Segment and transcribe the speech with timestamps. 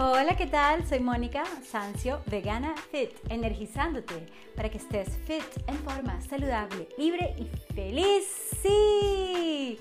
[0.00, 0.86] Hola, ¿qué tal?
[0.86, 7.46] Soy Mónica Sancio, vegana fit, energizándote para que estés fit, en forma, saludable, libre y
[7.74, 8.22] feliz.
[8.62, 9.76] ¡Sí!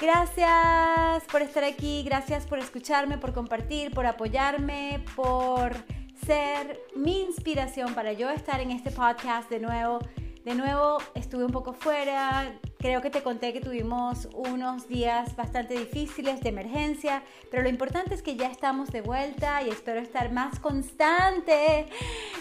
[0.00, 5.74] Gracias por estar aquí, gracias por escucharme, por compartir, por apoyarme, por
[6.26, 10.00] ser mi inspiración para yo estar en este podcast de nuevo.
[10.44, 15.78] De nuevo estuve un poco fuera, creo que te conté que tuvimos unos días bastante
[15.78, 20.32] difíciles de emergencia, pero lo importante es que ya estamos de vuelta y espero estar
[20.32, 21.86] más constante.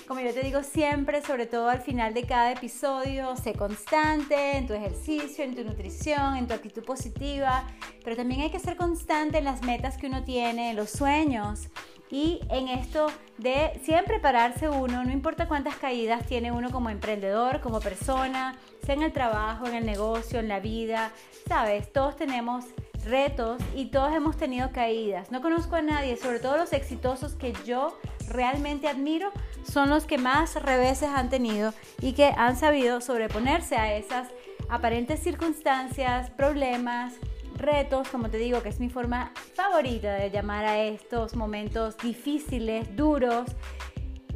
[0.07, 4.65] Como yo te digo siempre, sobre todo al final de cada episodio, sé constante en
[4.65, 7.65] tu ejercicio, en tu nutrición, en tu actitud positiva,
[8.03, 11.67] pero también hay que ser constante en las metas que uno tiene, en los sueños
[12.11, 17.61] y en esto de siempre pararse uno, no importa cuántas caídas tiene uno como emprendedor,
[17.61, 21.11] como persona, sea en el trabajo, en el negocio, en la vida,
[21.47, 22.65] sabes, todos tenemos
[23.05, 25.31] retos y todos hemos tenido caídas.
[25.31, 29.31] No conozco a nadie, sobre todo los exitosos que yo realmente admiro,
[29.63, 34.27] son los que más reveses han tenido y que han sabido sobreponerse a esas
[34.69, 37.13] aparentes circunstancias, problemas,
[37.59, 42.95] retos, como te digo, que es mi forma favorita de llamar a estos momentos difíciles,
[42.95, 43.51] duros,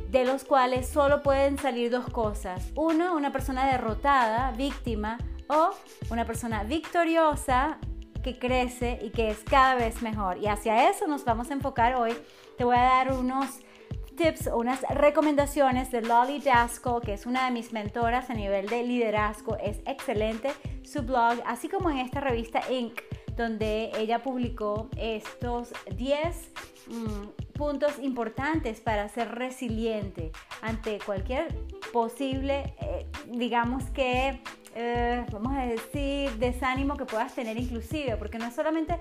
[0.09, 2.71] de los cuales solo pueden salir dos cosas.
[2.75, 5.71] Uno, una persona derrotada, víctima, o
[6.09, 7.77] una persona victoriosa
[8.23, 10.37] que crece y que es cada vez mejor.
[10.37, 12.15] Y hacia eso nos vamos a enfocar hoy.
[12.57, 13.59] Te voy a dar unos
[14.15, 18.67] tips o unas recomendaciones de Lolly Daskell, que es una de mis mentoras a nivel
[18.67, 19.57] de liderazgo.
[19.57, 20.51] Es excelente
[20.83, 23.01] su blog, así como en esta revista Inc
[23.35, 26.51] donde ella publicó estos 10
[26.87, 30.31] mm, puntos importantes para ser resiliente
[30.61, 31.47] ante cualquier
[31.91, 34.41] posible, eh, digamos que,
[34.75, 38.99] eh, vamos a decir, desánimo que puedas tener inclusive, porque no es solamente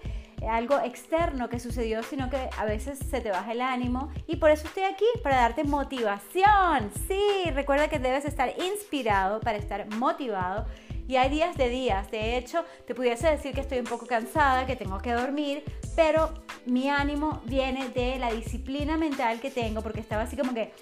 [0.48, 4.50] algo externo que sucedió, sino que a veces se te baja el ánimo y por
[4.50, 6.90] eso estoy aquí, para darte motivación.
[7.08, 10.66] Sí, recuerda que debes estar inspirado para estar motivado
[11.08, 12.10] y hay días de días.
[12.10, 15.64] De hecho, te pudiese decir que estoy un poco cansada, que tengo que dormir,
[15.96, 16.32] pero
[16.66, 20.72] mi ánimo viene de la disciplina mental que tengo, porque estaba así como que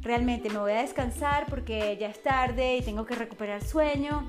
[0.00, 4.28] realmente me voy a descansar porque ya es tarde y tengo que recuperar sueño.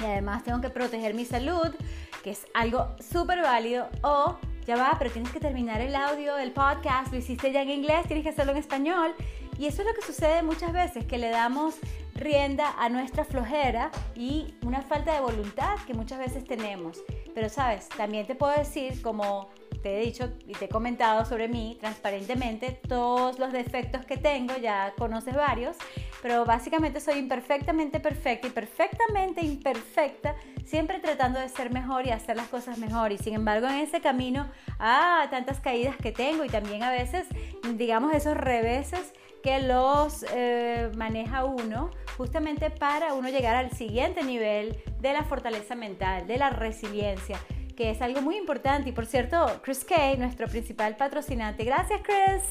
[0.00, 1.74] Y además tengo que proteger mi salud,
[2.22, 3.88] que es algo súper válido.
[4.02, 7.70] O ya va, pero tienes que terminar el audio del podcast, lo hiciste ya en
[7.70, 9.14] inglés, tienes que hacerlo en español.
[9.58, 11.76] Y eso es lo que sucede muchas veces, que le damos
[12.14, 17.02] rienda a nuestra flojera y una falta de voluntad que muchas veces tenemos.
[17.34, 19.48] Pero sabes, también te puedo decir, como
[19.82, 24.56] te he dicho y te he comentado sobre mí transparentemente, todos los defectos que tengo,
[24.56, 25.76] ya conoces varios,
[26.22, 32.36] pero básicamente soy imperfectamente perfecta y perfectamente imperfecta, siempre tratando de ser mejor y hacer
[32.36, 33.12] las cosas mejor.
[33.12, 37.26] Y sin embargo, en ese camino, ah, tantas caídas que tengo y también a veces,
[37.74, 39.12] digamos, esos reveses
[39.44, 45.74] que los eh, maneja uno justamente para uno llegar al siguiente nivel de la fortaleza
[45.74, 47.38] mental, de la resiliencia,
[47.76, 48.88] que es algo muy importante.
[48.88, 52.42] Y por cierto, Chris Kay, nuestro principal patrocinante, gracias Chris,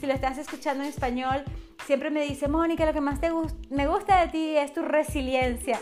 [0.00, 1.44] si lo estás escuchando en español,
[1.86, 3.20] siempre me dice, Mónica, lo que más
[3.70, 5.78] me gusta de ti es tu resiliencia.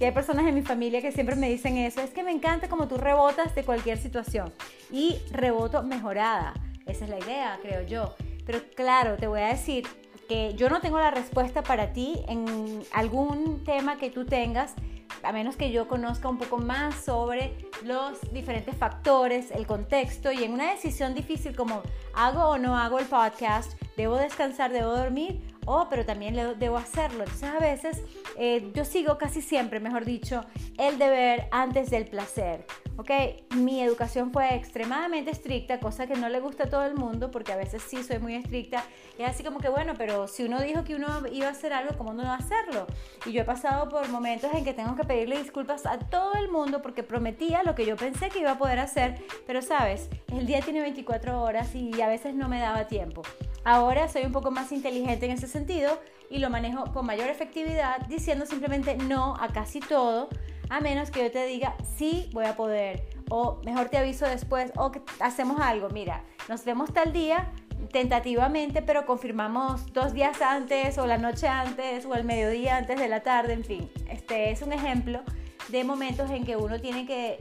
[0.00, 2.68] Y hay personas en mi familia que siempre me dicen eso, es que me encanta
[2.68, 4.52] como tú rebotas de cualquier situación.
[4.90, 6.54] Y reboto mejorada,
[6.86, 8.12] esa es la idea, creo yo.
[8.44, 9.86] Pero claro, te voy a decir
[10.30, 14.76] que yo no tengo la respuesta para ti en algún tema que tú tengas,
[15.24, 17.52] a menos que yo conozca un poco más sobre
[17.82, 21.82] los diferentes factores, el contexto y en una decisión difícil como
[22.14, 27.24] hago o no hago el podcast, debo descansar, debo dormir, oh, pero también debo hacerlo.
[27.24, 28.02] Entonces a veces
[28.38, 30.42] eh, yo sigo casi siempre, mejor dicho,
[30.78, 32.64] el deber antes del placer.
[33.00, 33.10] ¿ok?
[33.56, 37.52] Mi educación fue extremadamente estricta, cosa que no le gusta a todo el mundo, porque
[37.52, 38.84] a veces sí soy muy estricta.
[39.18, 41.96] Es así como que, bueno, pero si uno dijo que uno iba a hacer algo,
[41.96, 42.86] ¿cómo no va a hacerlo?
[43.24, 46.50] Y yo he pasado por momentos en que tengo que pedirle disculpas a todo el
[46.50, 49.14] mundo porque prometía lo que yo pensé que iba a poder hacer,
[49.46, 53.22] pero sabes, el día tiene 24 horas y a veces no me daba tiempo.
[53.64, 55.98] Ahora soy un poco más inteligente en ese sentido
[56.30, 60.28] y lo manejo con mayor efectividad diciendo simplemente no a casi todo
[60.70, 64.70] a menos que yo te diga, sí, voy a poder, o mejor te aviso después,
[64.76, 67.50] o que hacemos algo, mira, nos vemos tal día,
[67.92, 73.08] tentativamente, pero confirmamos dos días antes, o la noche antes, o el mediodía antes de
[73.08, 73.90] la tarde, en fin.
[74.08, 75.22] Este es un ejemplo
[75.70, 77.38] de momentos en que uno tiene que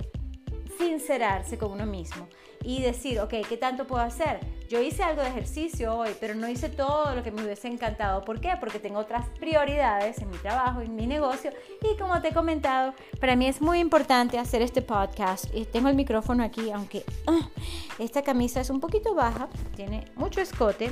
[0.80, 2.28] sincerarse con uno mismo
[2.64, 4.40] y decir, ok, ¿qué tanto puedo hacer?
[4.70, 8.24] yo hice algo de ejercicio hoy, pero no hice todo lo que me hubiese encantado.
[8.24, 8.52] ¿Por qué?
[8.60, 11.52] Porque tengo otras prioridades en mi trabajo, en mi negocio.
[11.82, 15.46] Y como te he comentado, para mí es muy importante hacer este podcast.
[15.56, 17.50] Y tengo el micrófono aquí, aunque ah,
[17.98, 20.92] esta camisa es un poquito baja, tiene mucho escote.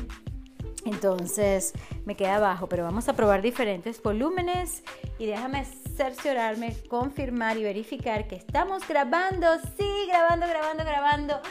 [0.86, 1.74] Entonces
[2.06, 4.84] me queda abajo, pero vamos a probar diferentes volúmenes
[5.19, 5.60] y déjame
[5.98, 9.48] cerciorarme, confirmar y verificar que estamos grabando.
[9.78, 11.42] Sí, grabando, grabando, grabando.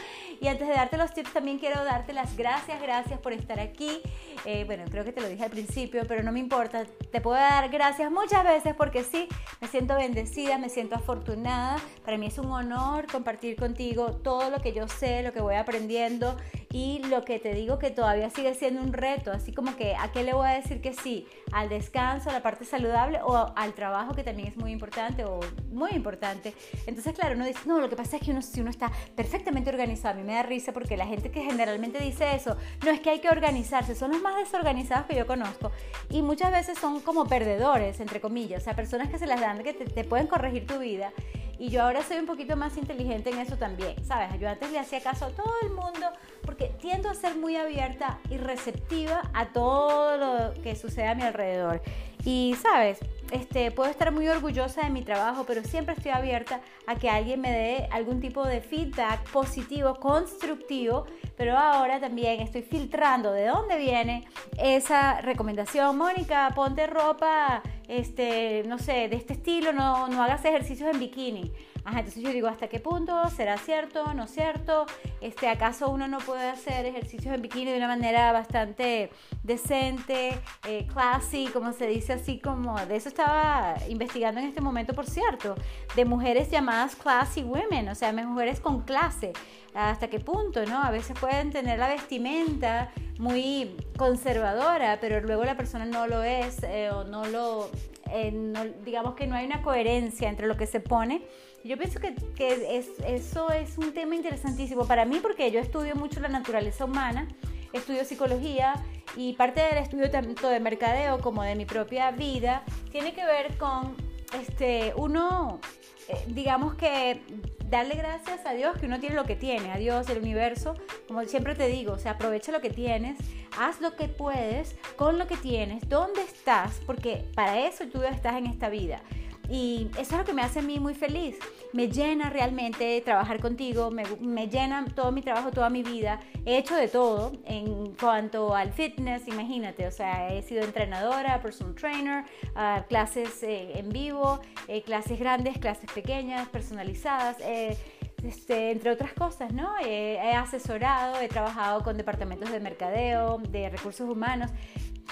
[0.41, 4.01] Y antes de darte los tips, también quiero darte las gracias, gracias por estar aquí.
[4.45, 6.85] Eh, bueno, creo que te lo dije al principio, pero no me importa.
[7.11, 9.29] Te puedo dar gracias muchas veces porque sí,
[9.61, 11.79] me siento bendecida, me siento afortunada.
[12.05, 15.55] Para mí es un honor compartir contigo todo lo que yo sé, lo que voy
[15.55, 16.37] aprendiendo
[16.71, 19.33] y lo que te digo que todavía sigue siendo un reto.
[19.33, 21.27] Así como que, ¿a qué le voy a decir que sí?
[21.53, 25.41] ¿Al descanso, a la parte saludable o al trabajo que también es muy importante o
[25.71, 26.55] muy importante?
[26.87, 29.71] Entonces, claro, uno dice, no, lo que pasa es que uno, si uno está perfectamente
[29.71, 33.21] organizado, me da risa porque la gente que generalmente dice eso, no es que hay
[33.21, 35.71] que organizarse, son los más desorganizados que yo conozco
[36.11, 39.63] y muchas veces son como perdedores, entre comillas, o sea, personas que se las dan,
[39.63, 41.13] que te, pueden corregir tu vida.
[41.59, 44.39] Y yo ahora soy un poquito más inteligente en eso también, ¿sabes?
[44.39, 46.07] Yo antes le hacía caso a todo el mundo
[46.45, 51.23] porque tiendo a ser muy abierta y receptiva a todo lo que sucede a mi
[51.23, 51.81] alrededor.
[52.27, 52.99] Y, ¿sabes?
[53.31, 57.41] Este, puedo estar muy orgullosa de mi trabajo, pero siempre estoy abierta a que alguien
[57.41, 61.07] me dé algún tipo de feedback positivo, constructivo,
[61.37, 64.27] pero ahora también estoy filtrando de dónde viene
[64.59, 65.97] esa recomendación.
[65.97, 71.53] Mónica, ponte ropa, este, no sé, de este estilo, no, no hagas ejercicios en bikini.
[71.87, 74.87] Ajá, entonces yo digo, ¿hasta qué punto será cierto, no cierto?
[75.21, 79.09] Este, ¿Acaso uno no puede hacer ejercicios en bikini de una manera bastante
[79.45, 80.37] decente,
[80.67, 85.07] eh, classy, como se dice así, como de eso estaba investigando en este momento, por
[85.07, 85.55] cierto,
[85.95, 89.33] de mujeres llamadas classy women, o sea, mujeres con clase.
[89.73, 90.83] ¿Hasta qué punto, no?
[90.83, 92.91] A veces pueden tener la vestimenta
[93.21, 97.71] muy conservadora, pero luego la persona no lo es eh, o no lo,
[98.11, 101.23] eh, digamos que no hay una coherencia entre lo que se pone
[101.67, 105.95] yo pienso que, que es, eso es un tema interesantísimo para mí porque yo estudio
[105.95, 107.29] mucho la naturaleza humana,
[107.73, 108.75] estudio psicología
[109.17, 113.57] y parte del estudio tanto de mercadeo como de mi propia vida tiene que ver
[113.59, 113.95] con
[114.41, 115.61] este, uno,
[116.09, 117.21] eh, digamos que
[117.69, 120.75] darle gracias a Dios que uno tiene lo que tiene, a Dios, el universo,
[121.09, 123.19] como siempre te digo, o sea, aprovecha lo que tienes,
[123.59, 128.37] haz lo que puedes con lo que tienes, dónde estás, porque para eso tú estás
[128.37, 129.01] en esta vida.
[129.49, 131.39] Y eso es lo que me hace a mí muy feliz.
[131.73, 136.21] Me llena realmente trabajar contigo, me, me, llena todo mi trabajo, toda mi vida.
[136.45, 139.87] He hecho de todo en cuanto al fitness, imagínate.
[139.87, 145.59] O sea, he sido entrenadora, personal trainer, uh, clases eh, en vivo, eh, clases grandes,
[145.59, 147.37] clases pequeñas, personalizadas.
[147.41, 147.77] Eh,
[148.25, 149.75] este, entre otras cosas, ¿no?
[149.79, 154.51] he asesorado, he trabajado con departamentos de mercadeo, de recursos humanos.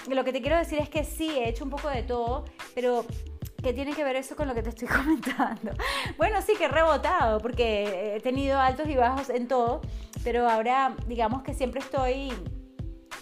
[0.08, 2.44] Lo que te quiero decir es que sí, he hecho un poco de todo,
[2.74, 3.04] pero
[3.64, 5.72] ¿Qué tiene que ver eso con lo que te estoy comentando?
[6.18, 9.80] Bueno, sí que he rebotado porque he tenido altos y bajos en todo,
[10.22, 12.30] pero ahora digamos que siempre estoy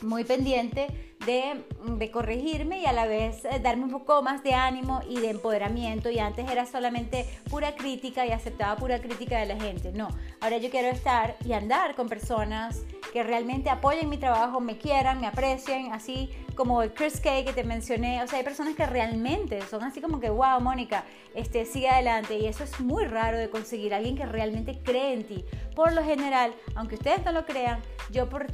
[0.00, 5.00] muy pendiente de, corregirme y a la vez eh, darme un poco más de ánimo
[5.08, 6.10] y de empoderamiento.
[6.10, 9.92] Y antes era solamente pura crítica y aceptaba pura crítica de la gente.
[9.92, 10.08] No,
[10.40, 12.82] ahora yo quiero estar y andar con personas
[13.12, 17.64] que realmente apoyen mi trabajo, me quieran, me aprecien, así como Chris Kay que te
[17.64, 18.22] mencioné.
[18.22, 21.04] O sea, hay personas que realmente son así como que, wow, Mónica,
[21.34, 22.38] este, sigue adelante.
[22.38, 25.44] Y eso es muy raro de conseguir, alguien que realmente cree en ti.
[25.74, 28.46] Por lo general, aunque ustedes no lo crean, yo por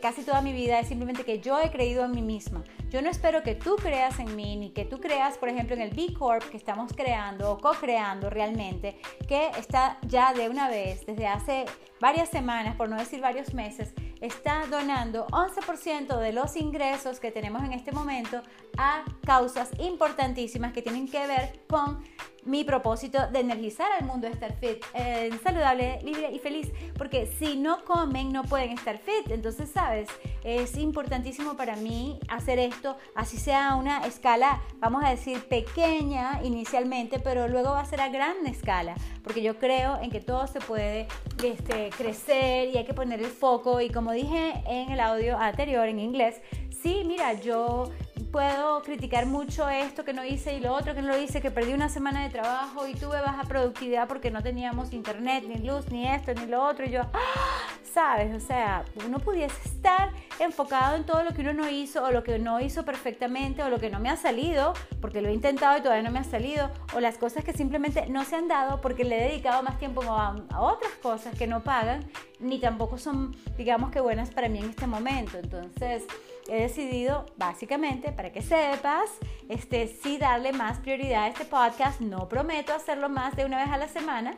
[0.00, 2.62] casi toda mi vida es simplemente que yo he creído en mí misma.
[2.90, 5.82] Yo no espero que tú creas en mí, ni que tú creas, por ejemplo, en
[5.82, 11.04] el B Corp que estamos creando o co-creando realmente, que está ya de una vez,
[11.06, 11.64] desde hace
[12.00, 17.62] varias semanas, por no decir varios meses, está donando 11% de los ingresos que tenemos
[17.62, 18.42] en este momento
[18.76, 22.02] a causas importantísimas que tienen que ver con
[22.44, 26.70] mi propósito de energizar al mundo, estar fit, eh, saludable, libre y feliz.
[26.96, 29.30] Porque si no comen, no pueden estar fit.
[29.30, 30.08] Entonces, sabes,
[30.42, 37.18] es importantísimo para mí hacer esto, así sea una escala, vamos a decir, pequeña inicialmente,
[37.18, 38.94] pero luego va a ser a gran escala.
[39.22, 41.08] Porque yo creo en que todo se puede
[41.42, 43.80] este, crecer y hay que poner el foco.
[43.80, 46.40] Y como dije en el audio anterior en inglés,
[46.82, 47.90] sí, mira, yo
[48.24, 51.50] puedo criticar mucho esto que no hice y lo otro que no lo hice, que
[51.50, 55.90] perdí una semana de trabajo y tuve baja productividad porque no teníamos internet, ni luz,
[55.90, 56.86] ni esto, ni lo otro.
[56.86, 57.68] Y yo, ¡Ah!
[57.94, 58.34] ¿sabes?
[58.34, 62.24] O sea, uno pudiese estar enfocado en todo lo que uno no hizo o lo
[62.24, 65.78] que no hizo perfectamente o lo que no me ha salido porque lo he intentado
[65.78, 68.80] y todavía no me ha salido o las cosas que simplemente no se han dado
[68.80, 72.04] porque le he dedicado más tiempo a, a otras cosas que no pagan
[72.40, 75.38] ni tampoco son, digamos que buenas para mí en este momento.
[75.38, 76.02] Entonces,
[76.48, 79.10] he decidido básicamente para que sepas,
[79.48, 83.72] este sí darle más prioridad a este podcast, no prometo hacerlo más de una vez
[83.72, 84.36] a la semana,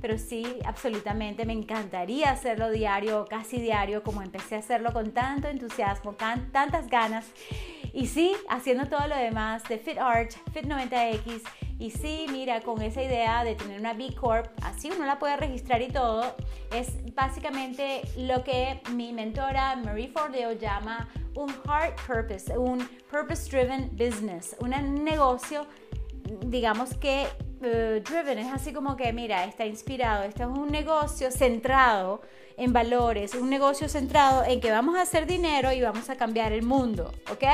[0.00, 5.48] pero sí, absolutamente me encantaría hacerlo diario, casi diario, como empecé a hacerlo con tanto
[5.48, 7.26] entusiasmo, tantas ganas.
[7.92, 11.42] Y sí, haciendo todo lo demás de Fit Art, Fit 90X.
[11.78, 15.36] Y sí, mira, con esa idea de tener una B Corp, así uno la puede
[15.36, 16.34] registrar y todo,
[16.72, 23.90] es básicamente lo que mi mentora Marie Forleo llama un hard purpose, un purpose driven
[23.92, 24.70] business, un
[25.04, 25.66] negocio,
[26.46, 27.28] digamos que
[27.62, 32.22] eh, driven, es así como que, mira, está inspirado, este es un negocio centrado
[32.56, 36.50] en valores, un negocio centrado en que vamos a hacer dinero y vamos a cambiar
[36.50, 37.44] el mundo, ¿ok?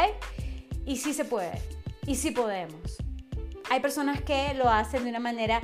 [0.86, 1.60] Y sí se puede,
[2.06, 3.03] y sí podemos.
[3.70, 5.60] Hay personas que lo hacen de una manera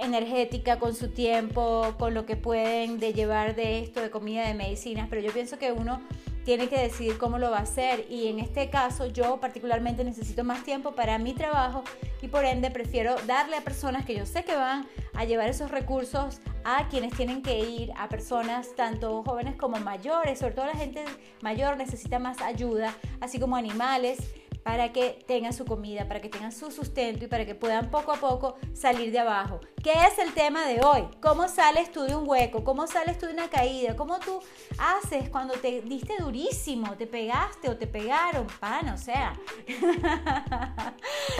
[0.00, 4.54] energética con su tiempo, con lo que pueden de llevar de esto, de comida, de
[4.54, 6.00] medicinas, pero yo pienso que uno
[6.44, 8.06] tiene que decidir cómo lo va a hacer.
[8.08, 11.84] Y en este caso yo particularmente necesito más tiempo para mi trabajo
[12.22, 15.70] y por ende prefiero darle a personas que yo sé que van a llevar esos
[15.70, 20.74] recursos a quienes tienen que ir, a personas tanto jóvenes como mayores, sobre todo la
[20.74, 21.04] gente
[21.42, 24.18] mayor necesita más ayuda, así como animales
[24.62, 28.12] para que tengan su comida, para que tengan su sustento y para que puedan poco
[28.12, 29.60] a poco salir de abajo.
[29.82, 31.04] ¿Qué es el tema de hoy?
[31.20, 32.64] ¿Cómo sales tú de un hueco?
[32.64, 33.96] ¿Cómo sales tú de una caída?
[33.96, 34.40] ¿Cómo tú
[34.78, 38.88] haces cuando te diste durísimo, te pegaste o te pegaron, pan?
[38.90, 39.34] O sea,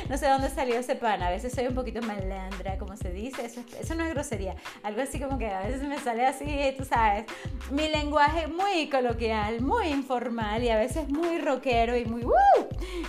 [0.08, 1.22] no sé dónde salió ese pan.
[1.22, 3.44] A veces soy un poquito malandra, como se dice.
[3.44, 4.54] Eso, eso no es grosería.
[4.82, 6.46] Algo así como que a veces me sale así,
[6.76, 7.26] tú sabes.
[7.70, 12.25] Mi lenguaje muy coloquial, muy informal y a veces muy rockero y muy...
[12.25, 12.32] ¡uh!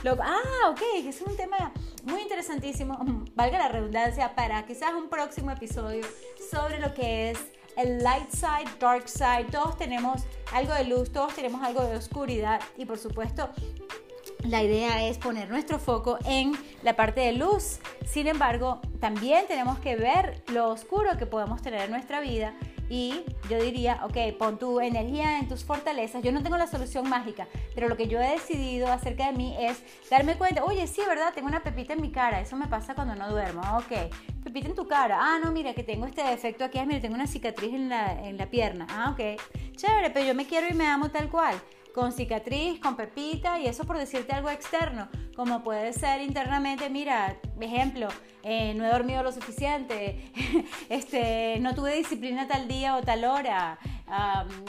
[0.06, 1.72] Ah, ok, es un tema
[2.04, 2.98] muy interesantísimo,
[3.36, 6.06] valga la redundancia, para quizás un próximo episodio
[6.50, 7.40] sobre lo que es
[7.76, 9.48] el light side, dark side.
[9.52, 13.50] Todos tenemos algo de luz, todos tenemos algo de oscuridad y por supuesto
[14.44, 17.80] la idea es poner nuestro foco en la parte de luz.
[18.06, 22.54] Sin embargo, también tenemos que ver lo oscuro que podemos tener en nuestra vida
[22.90, 26.24] y yo diría, ok, pon tu energía en tus fortalezas.
[26.24, 29.56] Yo no tengo la solución mágica, pero lo que yo he decidido acerca de mí
[29.60, 31.32] es darme cuenta, oye, sí, ¿verdad?
[31.34, 32.42] Tengo una pepita en mi cara.
[32.42, 33.62] Eso me pasa cuando no duermo.
[33.78, 34.12] Ok,
[34.44, 35.20] pepita en tu cara.
[35.22, 36.80] Ah, no, mira, que tengo este defecto aquí.
[36.80, 38.88] Ah, mira, tengo una cicatriz en la, en la pierna.
[38.90, 39.40] Ah, ok.
[39.76, 41.56] Chévere, pero yo me quiero y me amo tal cual
[42.00, 47.36] con cicatriz, con pepita y eso por decirte algo externo, como puede ser internamente, mira,
[47.60, 48.08] ejemplo,
[48.42, 50.32] eh, no he dormido lo suficiente,
[50.90, 53.78] este, no tuve disciplina tal día o tal hora,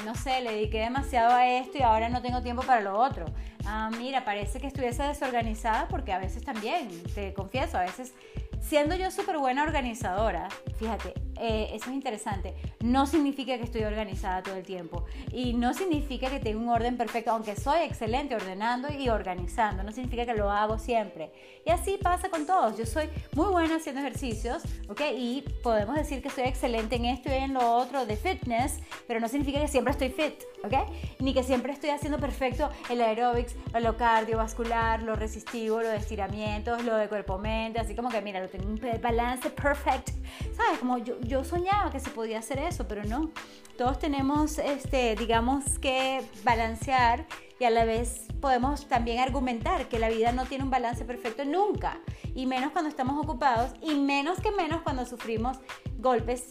[0.05, 3.27] no sé, le dediqué demasiado a esto y ahora no tengo tiempo para lo otro.
[3.65, 8.13] Ah, mira, parece que estuviese desorganizada porque a veces también, te confieso, a veces
[8.61, 10.49] siendo yo súper buena organizadora,
[10.79, 15.73] fíjate, eh, eso es interesante, no significa que estoy organizada todo el tiempo y no
[15.73, 20.35] significa que tengo un orden perfecto, aunque soy excelente ordenando y organizando, no significa que
[20.35, 21.33] lo hago siempre.
[21.65, 25.01] Y así pasa con todos, yo soy muy buena haciendo ejercicios, ¿ok?
[25.17, 29.21] Y podemos decir que soy excelente en esto y en lo otro de fitness, pero
[29.21, 30.75] no significa que siempre estoy fit, ¿ok?
[31.21, 36.85] Ni que siempre estoy haciendo perfecto el aerobics, lo cardiovascular, lo resistivo, lo de estiramientos,
[36.85, 40.11] lo de cuerpo-mente, así como que mira, tengo un balance perfect,
[40.57, 40.79] ¿sabes?
[40.79, 43.31] Como yo, yo soñaba que se podía hacer eso, pero no.
[43.79, 47.27] Todos tenemos, este, digamos que balancear
[47.59, 51.45] y a la vez podemos también argumentar que la vida no tiene un balance perfecto
[51.45, 52.01] nunca,
[52.35, 55.59] y menos cuando estamos ocupados, y menos que menos cuando sufrimos
[55.99, 56.47] golpes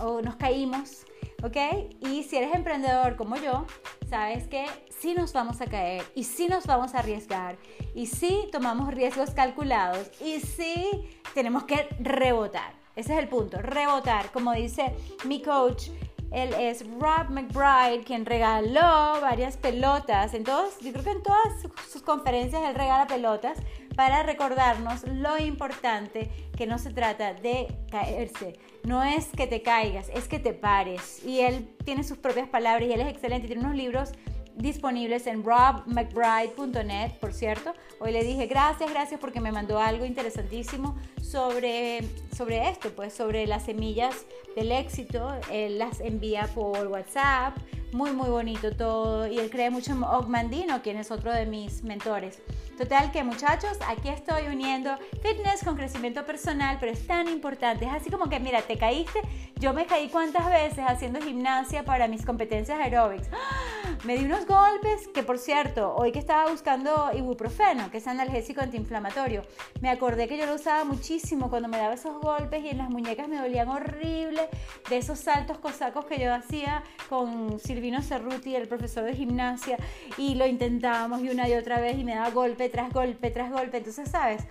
[0.00, 1.06] o nos caímos,
[1.42, 1.56] ¿ok?
[2.00, 3.66] Y si eres emprendedor como yo,
[4.08, 7.56] sabes que sí nos vamos a caer y sí nos vamos a arriesgar
[7.94, 12.74] y sí tomamos riesgos calculados y sí tenemos que rebotar.
[12.96, 14.30] Ese es el punto, rebotar.
[14.32, 14.94] Como dice
[15.24, 15.88] mi coach,
[16.32, 20.34] él es Rob McBride, quien regaló varias pelotas.
[20.34, 23.58] En todos, yo creo que en todas sus conferencias él regala pelotas
[23.96, 28.58] para recordarnos lo importante que no se trata de caerse.
[28.84, 31.24] No es que te caigas, es que te pares.
[31.24, 33.46] Y él tiene sus propias palabras y él es excelente.
[33.46, 34.12] Tiene unos libros
[34.56, 37.72] disponibles en robmcbride.net, por cierto.
[37.98, 42.00] Hoy le dije gracias, gracias porque me mandó algo interesantísimo sobre,
[42.36, 45.32] sobre esto, pues sobre las semillas del éxito.
[45.50, 47.56] Él las envía por WhatsApp,
[47.92, 49.26] muy muy bonito todo.
[49.26, 52.40] Y él cree mucho en Ogmandino, quien es otro de mis mentores.
[52.78, 57.84] Total que muchachos, aquí estoy uniendo fitness con crecimiento personal, pero es tan importante.
[57.84, 59.20] Es así como que, mira, te caíste.
[59.56, 63.28] Yo me caí cuántas veces haciendo gimnasia para mis competencias aeróbics.
[63.32, 63.80] ¡Ah!
[64.04, 68.62] Me di unos golpes que, por cierto, hoy que estaba buscando ibuprofeno, que es analgésico
[68.62, 69.42] antiinflamatorio,
[69.80, 72.88] me acordé que yo lo usaba muchísimo cuando me daba esos golpes y en las
[72.88, 74.48] muñecas me dolían horrible
[74.88, 79.78] de esos saltos cosacos que yo hacía con Silvino Cerruti, el profesor de gimnasia,
[80.18, 83.50] y lo intentábamos y una y otra vez y me daba golpe tras golpe tras
[83.50, 83.78] golpe.
[83.78, 84.42] Entonces, ¿sabes?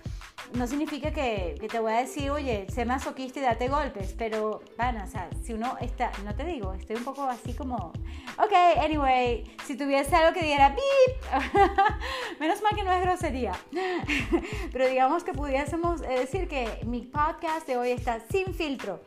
[0.54, 5.04] no significa que, te voy a decir, oye, sé masoquista y date golpes, pero, bueno,
[5.04, 7.92] o sea, si uno está, no te digo, estoy un poco así como,
[8.36, 11.60] ok, anyway, si tuviese algo que diera beep,
[12.40, 13.52] menos mal que no es grosería,
[14.72, 19.00] pero digamos que pudiésemos decir que mi podcast de hoy está sin filtro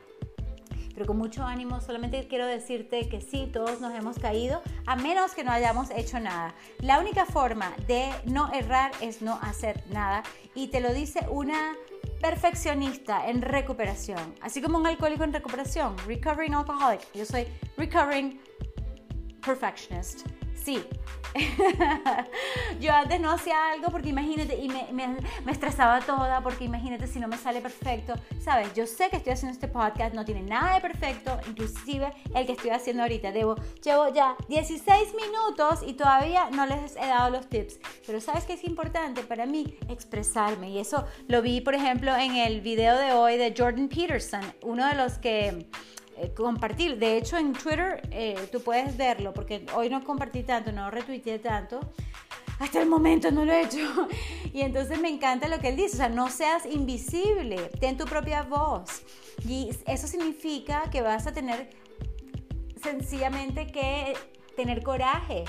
[0.93, 1.81] pero con mucho ánimo.
[1.81, 6.19] Solamente quiero decirte que sí, todos nos hemos caído, a menos que no hayamos hecho
[6.19, 6.53] nada.
[6.79, 10.23] La única forma de no errar es no hacer nada.
[10.55, 11.75] Y te lo dice una
[12.21, 17.01] perfeccionista en recuperación, así como un alcohólico en recuperación, recovering alcoholic.
[17.13, 17.45] Yo soy
[17.77, 18.39] recovering
[19.41, 20.25] perfectionist.
[20.63, 20.81] Sí.
[22.79, 25.17] yo antes no hacía algo porque imagínate, y me,
[25.49, 28.13] estresaba toda porque imagínate si no me sale perfecto.
[28.39, 32.45] Sabes, yo sé que estoy haciendo este podcast, no tiene nada de perfecto, inclusive el
[32.45, 33.31] que estoy haciendo ahorita.
[33.31, 37.79] Debo, llevo ya 16 minutos y todavía no les he dado los tips.
[38.05, 42.35] Pero sabes que es importante para mí expresarme y eso lo vi, por ejemplo, en
[42.35, 45.67] el video de hoy de Jordan Peterson, uno de los que
[46.17, 46.97] eh, compartir.
[46.97, 51.39] De hecho, en Twitter eh, tú puedes verlo, porque hoy no compartí tanto, no retuiteé
[51.39, 51.79] tanto.
[52.59, 54.07] Hasta el momento no lo he hecho.
[54.53, 58.05] Y entonces me encanta lo que él dice, o sea, no seas invisible, ten tu
[58.05, 59.01] propia voz.
[59.47, 61.71] Y eso significa que vas a tener
[62.83, 64.13] sencillamente que
[64.55, 65.45] tener coraje,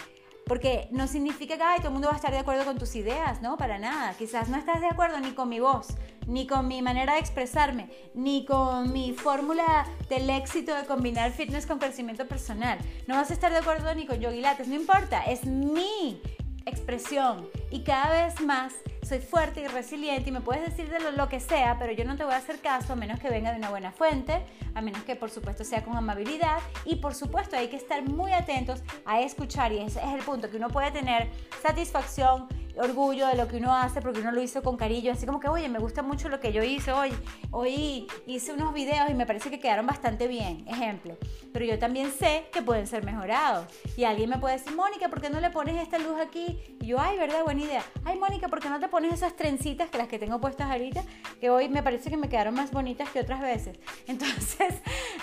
[0.47, 2.95] porque no significa que Ay, todo el mundo va a estar de acuerdo con tus
[2.95, 3.57] ideas, ¿no?
[3.57, 4.15] Para nada.
[4.15, 5.89] Quizás no estás de acuerdo ni con mi voz,
[6.27, 11.67] ni con mi manera de expresarme, ni con mi fórmula del éxito de combinar fitness
[11.67, 12.79] con crecimiento personal.
[13.07, 16.21] No vas a estar de acuerdo ni con yogi lattes, no importa, es mi
[16.67, 17.49] expresión.
[17.75, 21.41] Y cada vez más soy fuerte y resiliente y me puedes decir de lo, que
[21.41, 23.69] sea, pero yo no te voy a hacer caso a menos que venga de una
[23.69, 27.77] buena fuente, a menos que por supuesto sea con amabilidad y por supuesto hay que
[27.77, 31.29] estar muy atentos a escuchar y ese es el punto, que uno puede tener
[31.65, 35.41] satisfacción orgullo de lo que uno hace porque uno lo hizo con cariño, así como
[35.41, 37.13] que, oye, me gusta mucho lo que yo hice hoy.
[37.51, 41.17] Hoy hice unos videos y me parece que quedaron bastante bien, ejemplo.
[41.53, 43.67] Pero yo también sé que pueden ser mejorados.
[43.97, 46.59] Y alguien me puede decir, Mónica, ¿por qué no le pones esta luz aquí?
[46.81, 47.45] Y yo, ay, ¿verdad?
[47.45, 47.85] Buena idea.
[48.05, 51.03] Ay, Mónica, ¿por qué no te pones esas trencitas que las que tengo puestas ahorita?
[51.41, 53.79] Que hoy me parece que me quedaron más bonitas que otras veces.
[54.07, 54.75] Entonces,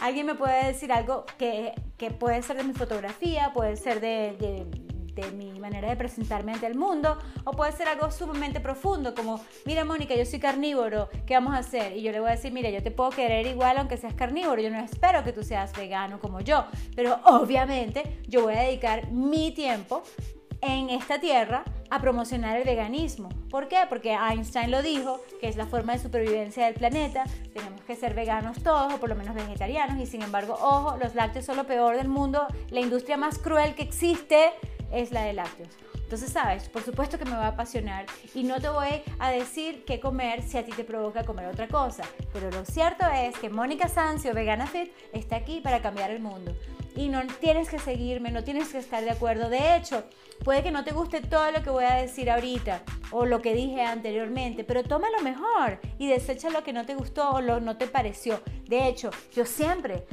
[0.01, 4.35] alguien me puede decir algo que, que puede ser de mi fotografía, puede ser de,
[4.39, 9.13] de de mi manera de presentarme ante el mundo, o puede ser algo sumamente profundo,
[9.13, 11.97] como, mira Mónica, yo soy carnívoro, ¿qué vamos a hacer?
[11.97, 14.61] Y yo le voy a decir, mira, yo te puedo querer igual aunque seas carnívoro,
[14.61, 19.11] yo no espero que tú seas vegano como yo, pero obviamente yo voy a dedicar
[19.11, 20.03] mi tiempo
[20.61, 23.29] en esta tierra a promocionar el veganismo.
[23.49, 23.79] ¿Por qué?
[23.89, 28.13] Porque Einstein lo dijo, que es la forma de supervivencia del planeta, tenemos que ser
[28.13, 31.65] veganos todos o por lo menos vegetarianos y sin embargo, ojo, los lácteos son lo
[31.65, 34.51] peor del mundo, la industria más cruel que existe
[34.91, 35.69] es la de lácteos.
[36.11, 39.85] Entonces, sabes, por supuesto que me va a apasionar y no te voy a decir
[39.85, 42.03] qué comer si a ti te provoca comer otra cosa.
[42.33, 46.53] Pero lo cierto es que Mónica Sancio, Vegana Fit, está aquí para cambiar el mundo.
[46.95, 49.49] Y no tienes que seguirme, no tienes que estar de acuerdo.
[49.49, 50.03] De hecho,
[50.43, 53.53] puede que no te guste todo lo que voy a decir ahorita o lo que
[53.53, 57.59] dije anteriormente, pero toma lo mejor y desecha lo que no te gustó o lo
[57.59, 58.41] no te pareció.
[58.67, 60.05] De hecho, yo siempre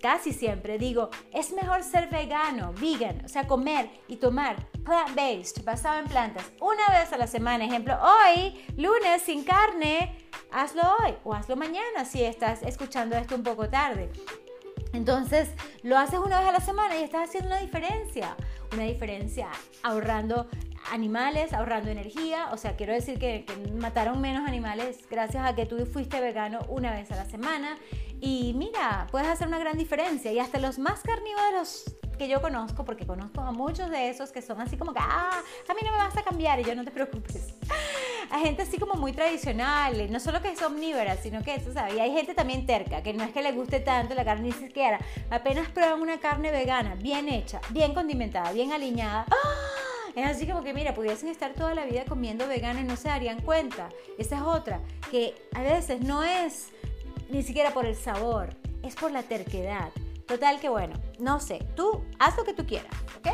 [0.00, 5.98] casi siempre digo, es mejor ser vegano, vegan, o sea, comer y tomar plant-based, basado
[5.98, 7.64] en plantas, una vez a la semana.
[7.64, 10.16] Ejemplo, hoy, lunes, sin carne,
[10.50, 14.10] hazlo hoy o hazlo mañana si estás escuchando esto un poco tarde.
[14.98, 15.50] Entonces,
[15.84, 18.34] lo haces una vez a la semana y estás haciendo una diferencia.
[18.72, 19.48] Una diferencia
[19.84, 20.48] ahorrando
[20.90, 22.48] animales, ahorrando energía.
[22.52, 26.60] O sea, quiero decir que, que, mataron menos animales gracias a que tú fuiste vegano
[26.68, 27.78] una vez a la semana.
[28.20, 30.32] Y mira, puedes hacer una gran diferencia.
[30.32, 31.84] Y hasta los más carnívoros
[32.18, 35.40] que yo conozco, porque conozco a muchos de esos que son así como que, ah,
[35.68, 37.54] a mí no me vas a cambiar y yo no te preocupes.
[38.30, 41.94] A gente así como muy tradicional, no solo que es omnívora, sino que eso, ¿sabes?
[41.94, 44.52] Y hay gente también terca, que no es que le guste tanto la carne ni
[44.52, 44.98] siquiera,
[45.30, 49.24] apenas prueban una carne vegana, bien hecha, bien condimentada, bien aliñada.
[49.30, 49.97] ¡ah!
[50.18, 53.06] Es así como que, mira, pudiesen estar toda la vida comiendo vegana y no se
[53.06, 53.88] darían cuenta.
[54.18, 54.80] Esa es otra,
[55.12, 56.70] que a veces no es
[57.30, 58.48] ni siquiera por el sabor,
[58.82, 59.90] es por la terquedad.
[60.26, 63.28] Total que bueno, no sé, tú haz lo que tú quieras, ¿ok?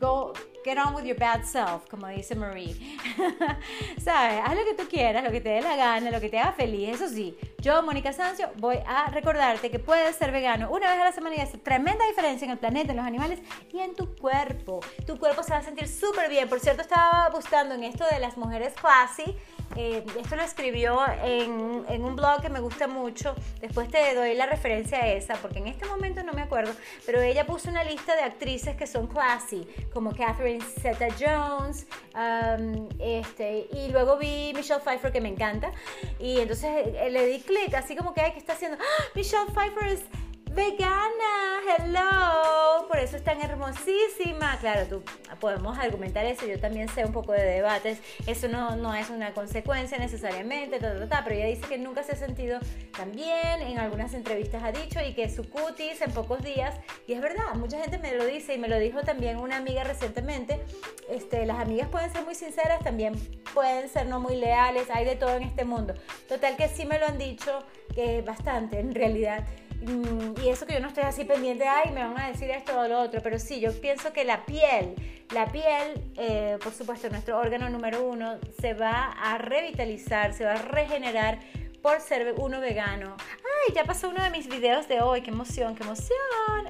[0.00, 0.32] Go,
[0.64, 2.74] get on with your bad self, como dice Marie.
[4.02, 4.40] ¿Sabes?
[4.44, 6.52] Haz lo que tú quieras, lo que te dé la gana, lo que te haga
[6.52, 6.88] feliz.
[6.94, 11.04] Eso sí, yo, Mónica Sancio, voy a recordarte que puedes ser vegano una vez a
[11.04, 13.40] la semana y hace tremenda diferencia en el planeta, en los animales
[13.72, 14.80] y en tu cuerpo.
[15.06, 16.48] Tu cuerpo se va a sentir súper bien.
[16.48, 19.36] Por cierto, estaba buscando en esto de las mujeres classy
[19.76, 23.34] eh, esto lo escribió en, en, un blog que me gusta mucho.
[23.60, 26.72] Después te doy la referencia a esa, porque en este momento no me acuerdo.
[27.06, 31.86] Pero ella puso una lista de actrices que son classy, como Catherine Zeta Jones.
[32.14, 35.70] Um, este, y luego vi Michelle Pfeiffer, que me encanta.
[36.18, 38.76] Y entonces eh, le di clic, así como que, ¿qué está haciendo?
[38.80, 39.04] ¡Ah!
[39.14, 40.02] Michelle Pfeiffer es
[40.50, 44.58] vegana, hello, por eso es tan hermosísima.
[44.58, 45.02] Claro, tú
[45.38, 49.32] podemos argumentar eso, yo también sé un poco de debates, eso no, no es una
[49.32, 52.58] consecuencia necesariamente, pero ella dice que nunca se ha sentido
[52.96, 56.74] tan bien, en algunas entrevistas ha dicho, y que su cutis en pocos días,
[57.06, 59.84] y es verdad, mucha gente me lo dice y me lo dijo también una amiga
[59.84, 60.60] recientemente,
[61.08, 63.14] este, las amigas pueden ser muy sinceras, también
[63.54, 65.94] pueden ser no muy leales, hay de todo en este mundo.
[66.28, 69.44] Total que sí me lo han dicho, que bastante en realidad.
[69.82, 72.78] Mm, y eso que yo no estoy así pendiente, ay, me van a decir esto
[72.78, 74.94] o lo otro, pero sí, yo pienso que la piel,
[75.32, 80.52] la piel, eh, por supuesto, nuestro órgano número uno, se va a revitalizar, se va
[80.52, 81.38] a regenerar
[81.82, 83.16] por ser uno vegano.
[83.20, 86.18] Ay, ya pasó uno de mis videos de hoy, qué emoción, qué emoción.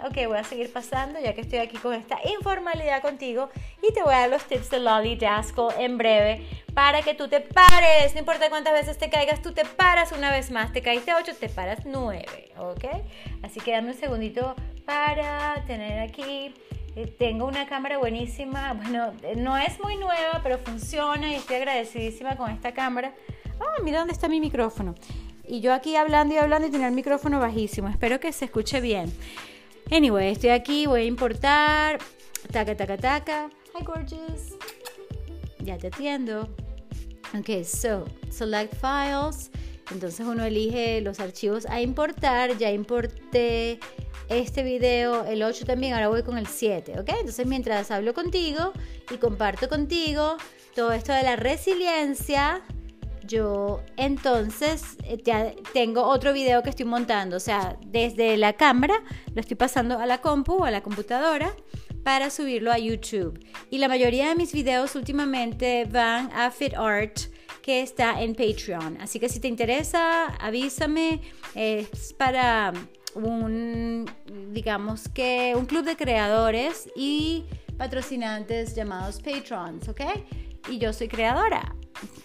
[0.05, 3.51] Ok, voy a seguir pasando ya que estoy aquí con esta informalidad contigo
[3.83, 7.29] y te voy a dar los tips de Lolly Daskell en breve para que tú
[7.29, 8.15] te pares.
[8.15, 10.73] No importa cuántas veces te caigas, tú te paras una vez más.
[10.73, 12.85] Te caíste 8, te paras 9, ¿ok?
[13.43, 16.55] Así que dame un segundito para tener aquí.
[16.97, 18.73] Eh, tengo una cámara buenísima.
[18.75, 23.13] Bueno, eh, no es muy nueva, pero funciona y estoy agradecidísima con esta cámara.
[23.61, 24.95] Ah, mira dónde está mi micrófono.
[25.47, 27.89] Y yo aquí hablando y hablando y tenía el micrófono bajísimo.
[27.89, 29.13] Espero que se escuche bien.
[29.91, 31.99] Anyway, estoy aquí, voy a importar.
[32.53, 33.51] Taca, taca, taca.
[33.75, 34.57] Hi, gorgeous
[35.65, 36.49] ya te atiendo.
[37.39, 39.51] Ok, so, select files.
[39.91, 42.57] Entonces uno elige los archivos a importar.
[42.59, 43.81] Ya importé
[44.29, 47.09] este video, el 8 también, ahora voy con el 7, ¿ok?
[47.09, 48.73] Entonces mientras hablo contigo
[49.11, 50.37] y comparto contigo
[50.75, 52.63] todo esto de la resiliencia,
[53.31, 58.95] yo entonces ya eh, tengo otro video que estoy montando, o sea, desde la cámara
[59.33, 61.55] lo estoy pasando a la compu o a la computadora
[62.03, 63.39] para subirlo a YouTube.
[63.71, 67.21] Y la mayoría de mis videos últimamente van a FitArt
[67.63, 68.99] que está en Patreon.
[69.01, 71.21] Así que si te interesa, avísame.
[71.55, 72.73] Es para
[73.15, 74.11] un,
[74.51, 77.45] digamos que, un club de creadores y
[77.77, 80.01] patrocinantes llamados Patrons, ¿ok?
[80.69, 81.75] Y yo soy creadora.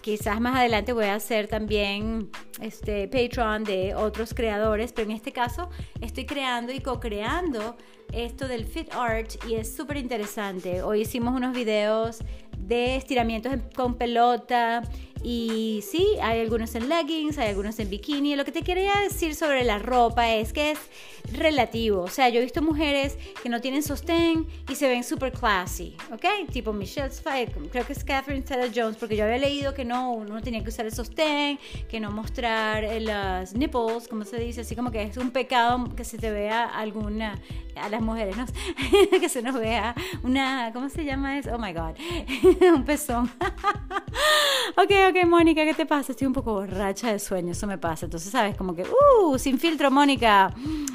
[0.02, 2.30] Quizás más adelante voy a hacer también
[2.62, 5.70] este Patreon de otros creadores, pero en este caso
[6.00, 7.76] estoy creando y co-creando
[8.14, 10.82] esto del fit art y es súper interesante.
[10.82, 12.20] Hoy hicimos unos videos
[12.58, 14.84] de estiramientos con pelota
[15.28, 18.36] y sí, hay algunos en leggings, hay algunos en bikini.
[18.36, 20.80] Lo que te quería decir sobre la ropa es que es
[21.34, 22.04] relativo.
[22.04, 25.96] O sea, yo he visto mujeres que no tienen sostén y se ven super classy,
[26.14, 26.52] ¿ok?
[26.52, 30.12] Tipo Michelle Spike, creo que es Catherine Zeta Jones, porque yo había leído que no,
[30.12, 31.58] uno tenía que usar el sostén,
[31.90, 36.04] que no mostrar las nipples, como se dice, así como que es un pecado que
[36.04, 37.42] se te vea alguna,
[37.96, 38.36] las mujeres,
[39.20, 41.52] que se nos vea una, ¿cómo se llama eso?
[41.54, 41.96] Oh my God,
[42.76, 43.32] un pezón.
[44.78, 46.12] ok, ok ok, Mónica, ¿qué te pasa?
[46.12, 48.06] Estoy un poco borracha de sueño, eso me pasa.
[48.06, 48.56] Entonces, ¿sabes?
[48.56, 50.54] Como que, uh, sin filtro, Mónica.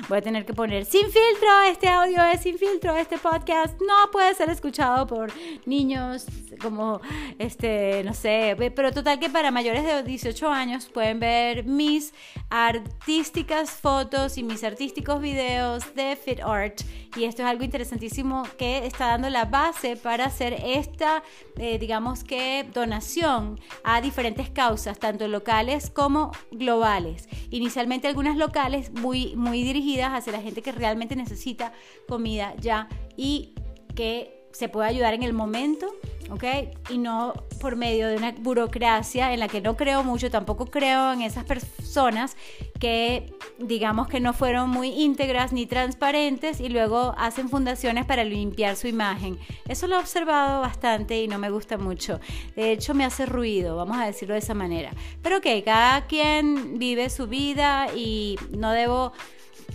[0.08, 4.10] Voy a tener que poner sin filtro, este audio es sin filtro, este podcast no
[4.10, 5.32] puede ser escuchado por
[5.66, 6.26] niños
[6.60, 7.00] como,
[7.38, 12.12] este, no sé, pero total que para mayores de 18 años pueden ver mis
[12.48, 16.80] artísticas fotos y mis artísticos videos de Fit Art.
[17.16, 21.22] Y esto es algo interesantísimo que está dando la base para hacer esta,
[21.56, 27.28] eh, digamos que, donación a diferentes causas, tanto locales como globales.
[27.50, 31.72] Inicialmente algunas locales muy, muy dirigidas hacia la gente que realmente necesita
[32.08, 33.54] comida ya y
[33.94, 35.94] que se puede ayudar en el momento
[36.30, 36.44] ¿ok?
[36.90, 41.12] Y no por medio de una burocracia en la que no creo mucho, tampoco creo
[41.12, 42.36] en esas personas
[42.78, 48.76] que digamos que no fueron muy íntegras ni transparentes y luego hacen fundaciones para limpiar
[48.76, 49.38] su imagen.
[49.68, 52.20] Eso lo he observado bastante y no me gusta mucho.
[52.56, 54.92] De hecho, me hace ruido, vamos a decirlo de esa manera.
[55.22, 59.12] Pero ok, cada quien vive su vida y no debo...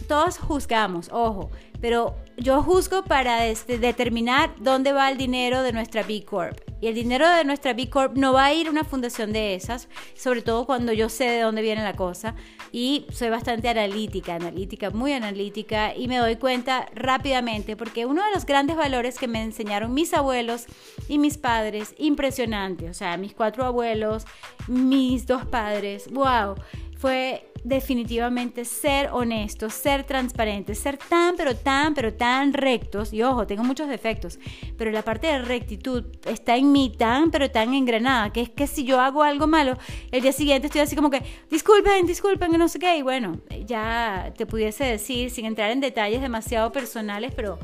[0.09, 6.03] Todos juzgamos, ojo, pero yo juzgo para este, determinar dónde va el dinero de nuestra
[6.03, 6.59] B Corp.
[6.81, 9.55] Y el dinero de nuestra B Corp no va a ir a una fundación de
[9.55, 12.35] esas, sobre todo cuando yo sé de dónde viene la cosa.
[12.71, 18.31] Y soy bastante analítica, analítica, muy analítica, y me doy cuenta rápidamente, porque uno de
[18.33, 20.65] los grandes valores que me enseñaron mis abuelos
[21.07, 24.25] y mis padres, impresionante, o sea, mis cuatro abuelos,
[24.67, 26.55] mis dos padres, wow,
[26.97, 33.11] fue definitivamente ser honestos, ser transparentes, ser tan, pero tan, pero tan rectos.
[33.11, 34.39] Y ojo, tengo muchos defectos,
[34.77, 38.67] pero la parte de rectitud está en mí tan, pero tan engranada, que es que
[38.67, 39.77] si yo hago algo malo,
[40.11, 42.97] el día siguiente estoy así como que, disculpen, disculpen, no sé qué.
[42.97, 47.57] Y bueno, ya te pudiese decir, sin entrar en detalles demasiado personales, pero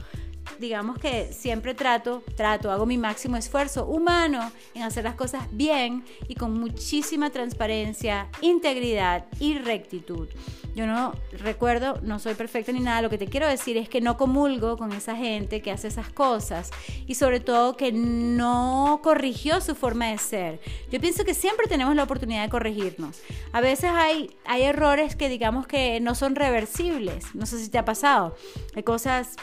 [0.59, 6.03] digamos que siempre trato, trato, hago mi máximo esfuerzo humano en hacer las cosas bien
[6.27, 10.29] y con muchísima transparencia, integridad y rectitud.
[10.73, 13.99] Yo no recuerdo, no soy perfecta ni nada, lo que te quiero decir es que
[13.99, 16.71] no comulgo con esa gente que hace esas cosas
[17.07, 20.59] y sobre todo que no corrigió su forma de ser.
[20.89, 23.19] Yo pienso que siempre tenemos la oportunidad de corregirnos.
[23.51, 27.77] A veces hay, hay errores que digamos que no son reversibles, no sé si te
[27.77, 28.35] ha pasado,
[28.73, 29.35] hay cosas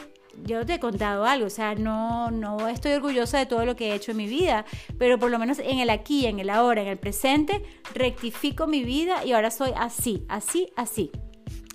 [0.43, 3.91] yo te he contado algo, o sea, no, no estoy orgullosa de todo lo que
[3.91, 4.65] he hecho en mi vida,
[4.97, 8.83] pero por lo menos en el aquí, en el ahora, en el presente, rectifico mi
[8.83, 11.11] vida y ahora soy así, así, así.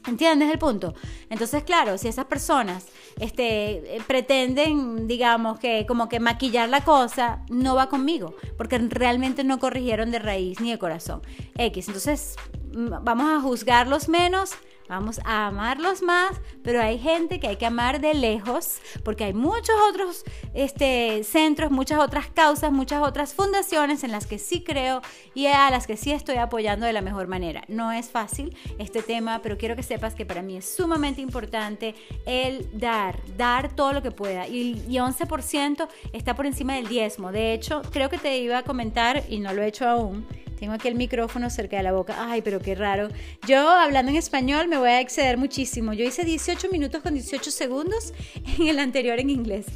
[0.07, 0.95] ¿Entiendes el punto?
[1.31, 2.87] Entonces, claro, si esas personas
[3.19, 9.59] este, pretenden, digamos, que como que maquillar la cosa, no va conmigo, porque realmente no
[9.59, 11.23] corrigieron de raíz ni de corazón.
[11.57, 11.89] X.
[11.89, 12.37] Entonces,
[12.75, 14.51] vamos a juzgarlos menos
[14.89, 19.33] Vamos a amarlos más, pero hay gente que hay que amar de lejos porque hay
[19.33, 25.01] muchos otros este, centros, muchas otras causas, muchas otras fundaciones en las que sí creo
[25.35, 27.65] y a las que sí estoy apoyando de la mejor manera.
[27.69, 31.95] No es fácil este tema, pero quiero que sepas que para mí es sumamente importante
[32.27, 34.47] el dar, dar todo lo que pueda.
[34.49, 37.33] Y, y 11% está por encima del diezmo.
[37.33, 40.27] De hecho, creo que te iba a comentar, y no lo he hecho aún,
[40.59, 42.17] tengo aquí el micrófono cerca de la boca.
[42.19, 43.09] Ay, pero qué raro.
[43.47, 45.93] Yo hablando en español me voy a exceder muchísimo.
[45.93, 48.13] Yo hice 18 minutos con 18 segundos
[48.59, 49.67] en el anterior en inglés.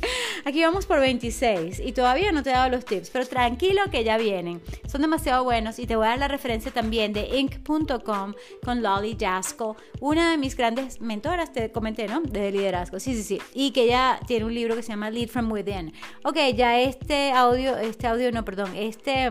[0.44, 4.04] Aquí vamos por 26 y todavía no te he dado los tips, pero tranquilo que
[4.04, 4.60] ya vienen.
[4.86, 9.16] Son demasiado buenos y te voy a dar la referencia también de inc.com con Lolly
[9.18, 12.20] Jasko, una de mis grandes mentoras, te comenté, ¿no?
[12.20, 13.00] De liderazgo.
[13.00, 13.40] Sí, sí, sí.
[13.54, 15.92] Y que ya tiene un libro que se llama Lead from Within.
[16.24, 19.30] Ok, ya este audio, este audio no, perdón, este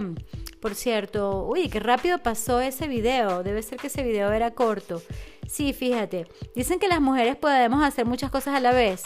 [0.68, 3.42] por cierto, uy, qué rápido pasó ese video.
[3.42, 5.02] Debe ser que ese video era corto.
[5.48, 6.28] Sí, fíjate.
[6.58, 9.04] Dicen que las mujeres podemos hacer muchas cosas a la vez.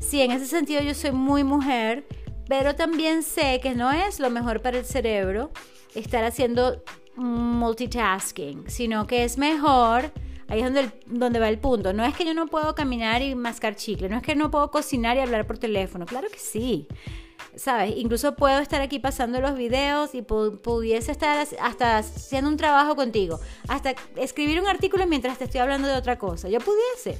[0.00, 2.06] Sí, en ese sentido yo soy muy mujer,
[2.48, 5.50] pero también sé que no es lo mejor para el cerebro
[5.96, 6.80] estar haciendo
[7.16, 10.12] multitasking, sino que es mejor,
[10.46, 13.34] ahí es donde, donde va el punto, no es que yo no puedo caminar y
[13.34, 16.86] mascar chicle, no es que no puedo cocinar y hablar por teléfono, claro que sí.
[17.56, 17.94] ¿Sabes?
[17.96, 23.40] Incluso puedo estar aquí pasando los videos y pudiese estar hasta haciendo un trabajo contigo,
[23.68, 26.48] hasta escribir un artículo mientras te estoy hablando de otra cosa.
[26.48, 27.18] Yo pudiese,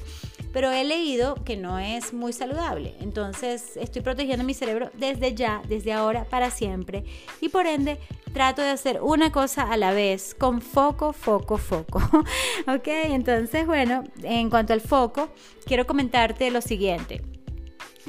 [0.53, 2.95] pero he leído que no es muy saludable.
[2.99, 7.03] Entonces estoy protegiendo mi cerebro desde ya, desde ahora, para siempre.
[7.39, 7.99] Y por ende,
[8.33, 11.99] trato de hacer una cosa a la vez, con foco, foco, foco.
[12.67, 15.29] ok, entonces, bueno, en cuanto al foco,
[15.65, 17.21] quiero comentarte lo siguiente.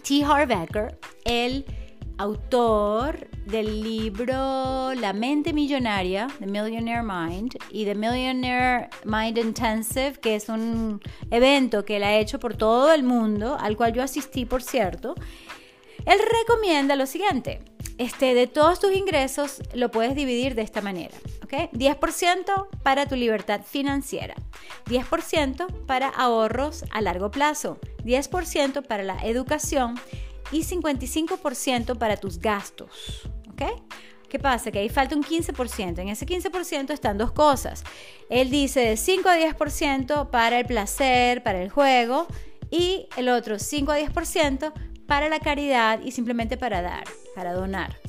[0.03, 0.25] T.
[0.25, 1.65] Harbecker, él
[2.19, 10.37] autor del libro La mente millonaria, The Millionaire Mind, y The Millionaire Mind Intensive, que
[10.37, 14.45] es un evento que él ha hecho por todo el mundo, al cual yo asistí,
[14.45, 15.15] por cierto.
[16.07, 17.61] Él recomienda lo siguiente,
[17.99, 21.71] este, de todos tus ingresos lo puedes dividir de esta manera, ¿ok?
[21.73, 24.35] 10% para tu libertad financiera,
[24.87, 29.95] 10% para ahorros a largo plazo, 10% para la educación
[30.53, 33.23] y 55% para tus gastos.
[33.51, 33.63] ¿Ok?
[34.29, 34.71] ¿Qué pasa?
[34.71, 35.99] Que ahí falta un 15%.
[35.99, 37.85] En ese 15% están dos cosas.
[38.31, 42.27] Él dice de 5 a 10% para el placer, para el juego,
[42.71, 44.73] y el otro 5 a 10%
[45.07, 48.02] para la caridad y simplemente para dar, para donar.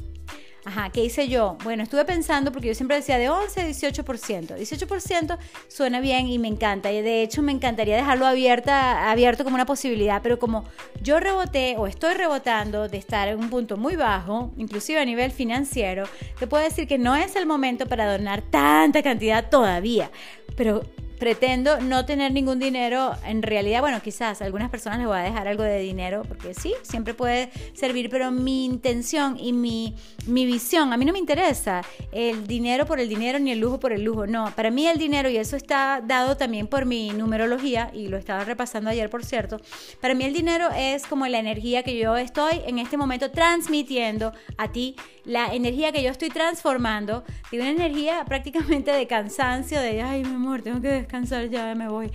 [0.66, 1.58] Ajá, ¿qué hice yo?
[1.64, 4.56] Bueno, estuve pensando porque yo siempre decía de 11 a 18%.
[4.58, 6.92] 18% suena bien y me encanta.
[6.92, 10.22] Y de hecho me encantaría dejarlo abierta, abierto como una posibilidad.
[10.22, 10.64] Pero como
[11.02, 15.32] yo reboté o estoy rebotando de estar en un punto muy bajo, inclusive a nivel
[15.32, 16.06] financiero,
[16.40, 20.12] te puedo decir que no es el momento para donar tanta cantidad todavía.
[20.56, 20.84] Pero
[21.20, 23.14] pretendo no tener ningún dinero.
[23.26, 26.54] En realidad, bueno, quizás a algunas personas les voy a dejar algo de dinero, porque
[26.54, 29.96] sí, siempre puede servir, pero mi intención y mi,
[30.28, 33.80] mi visión, a mí no me interesa el dinero por el dinero ni el lujo
[33.80, 34.28] por el lujo.
[34.28, 38.18] No, para mí el dinero, y eso está dado también por mi numerología, y lo
[38.18, 39.60] estaba repasando ayer, por cierto,
[40.02, 44.34] para mí el dinero es como la energía que yo estoy en este momento transmitiendo
[44.58, 44.96] a ti,
[45.26, 50.36] la energía que yo estoy transformando de una energía prácticamente de cansancio, de, ay, mi
[50.36, 52.12] amor, tengo que descansar cansar, ya me voy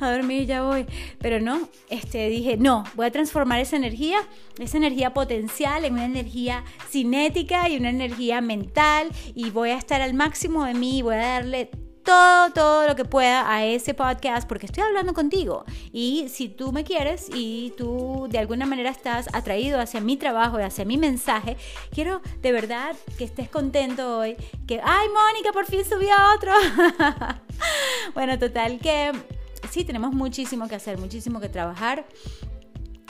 [0.00, 0.86] a dormir, ya voy.
[1.20, 4.18] Pero no, este, dije, no, voy a transformar esa energía,
[4.58, 10.00] esa energía potencial en una energía cinética y una energía mental y voy a estar
[10.00, 11.70] al máximo de mí, voy a darle
[12.08, 15.66] todo, todo lo que pueda a ese podcast porque estoy hablando contigo.
[15.92, 20.58] Y si tú me quieres y tú de alguna manera estás atraído hacia mi trabajo
[20.58, 21.58] y hacia mi mensaje,
[21.90, 24.36] quiero de verdad que estés contento hoy.
[24.66, 26.52] Que, ay, Mónica, por fin subió otro.
[28.14, 29.12] bueno, total que
[29.70, 32.06] sí, tenemos muchísimo que hacer, muchísimo que trabajar.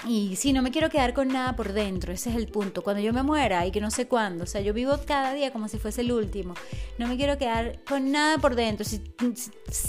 [0.06, 2.82] Y sí, no me quiero quedar con nada por dentro, ese es el punto.
[2.82, 5.52] Cuando yo me muera y que no sé cuándo, o sea, yo vivo cada día
[5.52, 6.54] como si fuese el último.
[6.98, 8.87] No me quiero quedar con nada por dentro.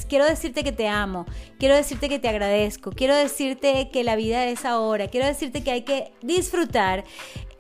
[0.10, 1.26] quiero decirte que te amo,
[1.60, 5.72] quiero decirte que te agradezco, quiero decirte que la vida es ahora, quiero decirte que
[5.72, 7.04] hay que disfrutar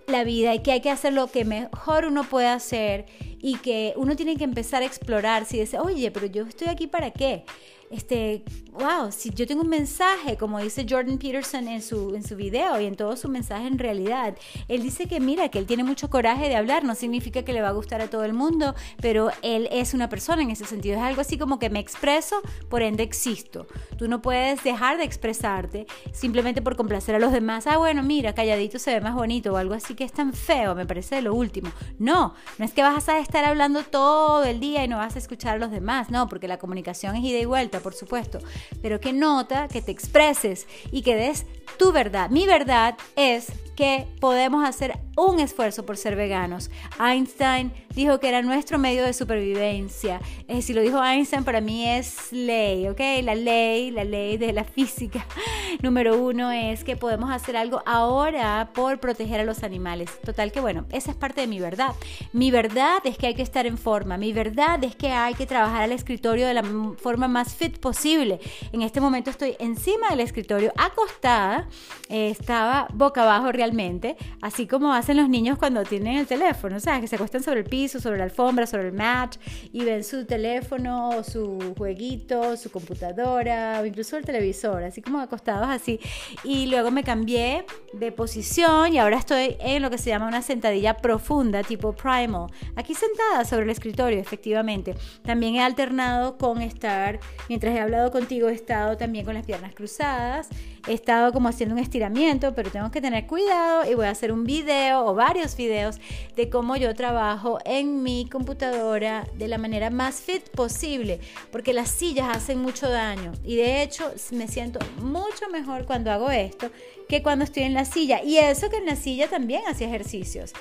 [0.07, 3.05] la vida y que hay que hacer lo que mejor uno puede hacer
[3.41, 5.45] y que uno tiene que empezar a explorar.
[5.45, 7.45] Si dice, oye, pero yo estoy aquí para qué?
[7.91, 12.35] Este, wow, si yo tengo un mensaje, como dice Jordan Peterson en su, en su
[12.35, 15.83] video y en todo su mensaje en realidad, él dice que mira, que él tiene
[15.83, 18.75] mucho coraje de hablar, no significa que le va a gustar a todo el mundo,
[19.01, 22.41] pero él es una persona en ese sentido, es algo así como que me expreso,
[22.69, 23.67] por ende existo.
[23.97, 28.33] Tú no puedes dejar de expresarte simplemente por complacer a los demás, ah, bueno, mira,
[28.33, 31.21] calladito se ve más bonito o algo así que es tan feo, me parece de
[31.23, 31.71] lo último.
[31.97, 35.19] No, no es que vas a estar hablando todo el día y no vas a
[35.19, 38.39] escuchar a los demás, no, porque la comunicación es ida y vuelta por supuesto,
[38.81, 41.45] pero que nota, que te expreses y que des
[41.77, 42.29] tu verdad.
[42.29, 46.69] Mi verdad es que podemos hacer un esfuerzo por ser veganos.
[46.99, 50.19] Einstein dijo que era nuestro medio de supervivencia.
[50.49, 52.99] Eh, si lo dijo Einstein, para mí es ley, ¿ok?
[53.23, 55.25] La ley, la ley de la física.
[55.81, 60.09] Número uno es que podemos hacer algo ahora por proteger a los animales.
[60.25, 61.95] Total que bueno, esa es parte de mi verdad.
[62.33, 64.17] Mi verdad es que hay que estar en forma.
[64.17, 66.63] Mi verdad es que hay que trabajar al escritorio de la
[66.97, 68.39] forma más fit posible.
[68.71, 71.67] En este momento estoy encima del escritorio, acostada.
[72.09, 76.99] Eh, estaba boca abajo realmente así como hacen los niños cuando tienen el teléfono, sea,
[77.01, 79.35] que se acuestan sobre el piso, sobre la alfombra, sobre el mat
[79.71, 85.67] y ven su teléfono, su jueguito, su computadora o incluso el televisor, así como acostados
[85.69, 85.99] así.
[86.43, 90.41] Y luego me cambié de posición y ahora estoy en lo que se llama una
[90.41, 92.47] sentadilla profunda, tipo primal.
[92.75, 94.95] Aquí sentada sobre el escritorio, efectivamente.
[95.23, 97.19] También he alternado con estar,
[97.59, 100.47] mientras he hablado contigo, he estado también con las piernas cruzadas,
[100.87, 104.31] he estado como haciendo un estiramiento, pero tengo que tener cuidado y voy a hacer
[104.31, 105.99] un video o varios videos
[106.37, 111.19] de cómo yo trabajo en mi computadora de la manera más fit posible,
[111.51, 116.31] porque las sillas hacen mucho daño y de hecho me siento mucho mejor cuando hago
[116.31, 116.71] esto
[117.09, 118.23] que cuando estoy en la silla.
[118.23, 120.53] Y eso que en la silla también hacía ejercicios.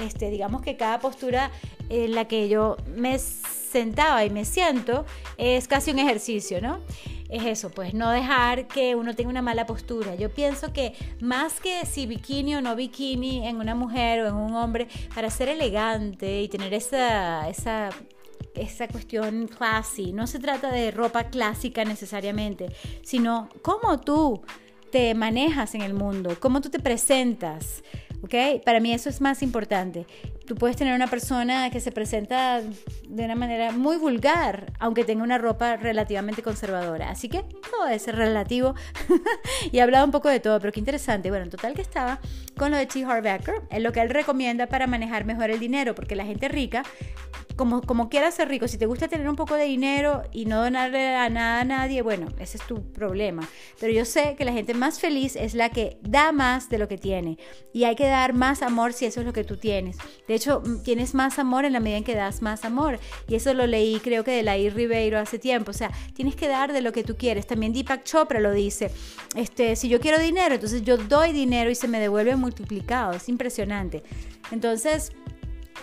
[0.00, 1.50] Este, digamos que cada postura
[1.88, 5.04] en la que yo me sentaba y me siento
[5.36, 6.80] es casi un ejercicio, ¿no?
[7.34, 10.14] es eso, pues no dejar que uno tenga una mala postura.
[10.14, 14.34] Yo pienso que más que si bikini o no bikini en una mujer o en
[14.34, 17.90] un hombre, para ser elegante y tener esa, esa
[18.54, 20.12] esa cuestión classy.
[20.12, 22.68] No se trata de ropa clásica necesariamente,
[23.02, 24.42] sino cómo tú
[24.92, 27.82] te manejas en el mundo, cómo tú te presentas.
[28.24, 28.62] ¿Ok?
[28.64, 30.06] Para mí eso es más importante.
[30.46, 32.62] Tú puedes tener una persona que se presenta
[33.08, 37.10] de una manera muy vulgar, aunque tenga una ropa relativamente conservadora.
[37.10, 38.74] Así que todo es relativo.
[39.72, 41.28] y he hablado un poco de todo, pero qué interesante.
[41.28, 42.18] Bueno, en total que estaba
[42.56, 43.04] con lo de T.
[43.04, 46.82] Harbecker, es lo que él recomienda para manejar mejor el dinero, porque la gente rica,
[47.56, 50.62] como, como quiera ser rico, si te gusta tener un poco de dinero y no
[50.62, 53.48] donarle a nada a nadie, bueno, ese es tu problema.
[53.80, 56.88] Pero yo sé que la gente más feliz es la que da más de lo
[56.88, 57.38] que tiene.
[57.72, 59.96] Y hay que dar más amor si eso es lo que tú tienes.
[60.26, 62.98] De hecho, mm, tienes más amor en la medida en que das más amor.
[63.28, 65.70] Y eso lo leí creo que de Lair Ribeiro hace tiempo.
[65.70, 67.46] O sea, tienes que dar de lo que tú quieres.
[67.46, 68.90] También Deepak Chopra lo dice.
[69.34, 73.12] Este, si yo quiero dinero, entonces yo doy dinero y se me devuelve multiplicado.
[73.12, 74.02] Es impresionante.
[74.50, 75.12] Entonces,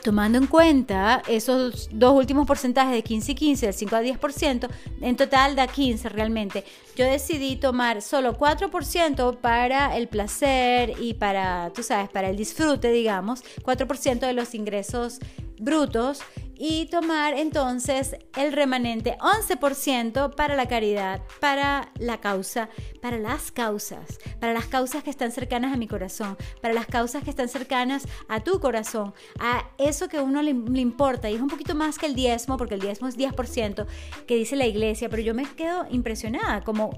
[0.03, 4.69] Tomando en cuenta esos dos últimos porcentajes de 15 y 15, del 5 a 10%,
[5.01, 6.63] en total da 15 realmente.
[6.95, 12.91] Yo decidí tomar solo 4% para el placer y para, tú sabes, para el disfrute,
[12.91, 15.19] digamos, 4% de los ingresos
[15.61, 16.21] brutos
[16.63, 22.69] y tomar entonces el remanente 11% para la caridad, para la causa,
[23.01, 27.23] para las causas, para las causas que están cercanas a mi corazón, para las causas
[27.23, 31.31] que están cercanas a tu corazón, a eso que a uno le, le importa.
[31.31, 33.87] Y es un poquito más que el diezmo, porque el diezmo es 10%
[34.27, 36.91] que dice la iglesia, pero yo me quedo impresionada como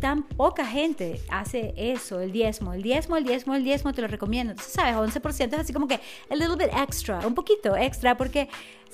[0.00, 4.08] tan poca gente hace eso, el diezmo, el diezmo, el diezmo, el diezmo, te lo
[4.08, 4.52] recomiendo.
[4.52, 4.96] Entonces, ¿sabes?
[4.96, 8.48] 11% es así como que a little bit extra, un poquito extra, porque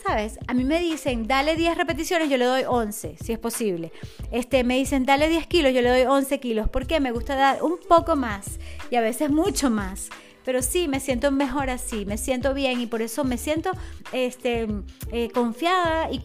[0.06, 0.38] ¿sabes?
[0.46, 3.92] A mí me dicen, dale 10 repeticiones, yo le doy 11, si es posible.
[4.30, 6.68] Este, me dicen, dale 10 kilos, yo le doy 11 kilos.
[6.68, 7.00] ¿Por qué?
[7.00, 8.58] Me gusta dar un poco más
[8.90, 10.10] y a veces mucho más.
[10.44, 13.70] Pero sí, me siento mejor así, me siento bien y por eso me siento
[14.12, 14.68] este,
[15.10, 16.22] eh, confiada y,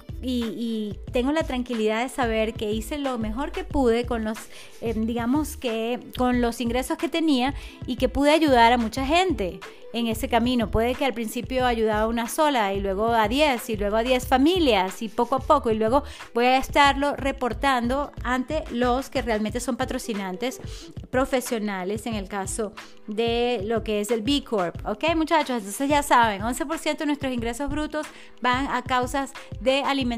[1.12, 4.38] tengo la tranquilidad de saber que hice lo mejor que pude con los,
[4.82, 7.54] eh, digamos que, con los ingresos que tenía
[7.86, 9.60] y que pude ayudar a mucha gente
[9.92, 10.70] en ese camino.
[10.70, 14.04] Puede que al principio ayudaba a una sola y luego a 10 y luego a
[14.04, 16.04] 10 familias y poco a poco y luego
[16.34, 20.62] voy a estarlo reportando ante los que realmente son patrocinantes
[21.10, 22.74] profesionales en el caso
[23.08, 24.76] de lo que es el B Corp.
[24.86, 25.58] ¿Ok muchachos?
[25.58, 28.06] Entonces ya saben, 11% de nuestros ingresos brutos
[28.42, 30.09] van a causas de alimentación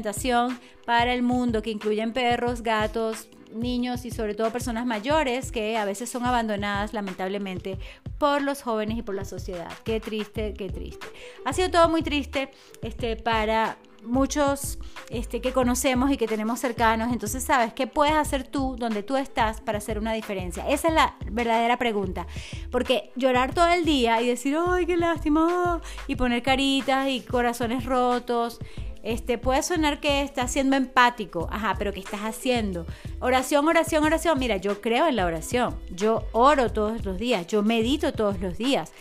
[0.84, 5.84] para el mundo que incluyen perros, gatos, niños y sobre todo personas mayores que a
[5.84, 7.78] veces son abandonadas lamentablemente
[8.18, 9.70] por los jóvenes y por la sociedad.
[9.84, 11.06] Qué triste, qué triste.
[11.44, 12.50] Ha sido todo muy triste
[12.82, 14.78] este, para muchos
[15.10, 17.12] este, que conocemos y que tenemos cercanos.
[17.12, 20.68] Entonces, ¿sabes qué puedes hacer tú donde tú estás para hacer una diferencia?
[20.68, 22.26] Esa es la verdadera pregunta.
[22.70, 25.80] Porque llorar todo el día y decir, ¡ay, qué lástima!
[26.06, 28.58] Y poner caritas y corazones rotos
[29.02, 32.86] este, puede sonar que estás siendo empático, ajá, pero ¿qué estás haciendo?
[33.20, 34.38] Oración, oración, oración.
[34.38, 35.76] Mira, yo creo en la oración.
[35.90, 38.92] Yo oro todos los días, yo medito todos los días.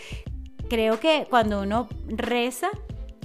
[0.69, 2.69] Creo que cuando uno reza,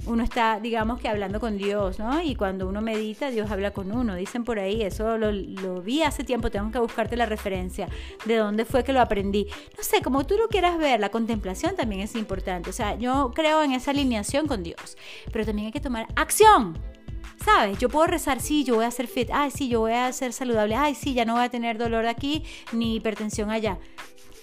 [0.07, 2.21] uno está, digamos que hablando con Dios, ¿no?
[2.21, 4.15] Y cuando uno medita, Dios habla con uno.
[4.15, 7.87] Dicen por ahí, eso lo, lo, vi hace tiempo, tengo que buscarte la referencia
[8.25, 9.47] de dónde fue que lo aprendí.
[9.77, 12.69] No sé, como tú lo quieras ver, la contemplación también es importante.
[12.69, 14.97] O sea, yo creo en esa alineación con Dios,
[15.31, 16.77] pero también hay que tomar acción.
[17.43, 17.77] ¿Sabes?
[17.77, 20.33] Yo puedo rezar, sí, yo voy a ser fit, ay, sí, yo voy a ser
[20.33, 23.77] saludable, ay, sí, ya no voy a tener dolor aquí ni hipertensión allá.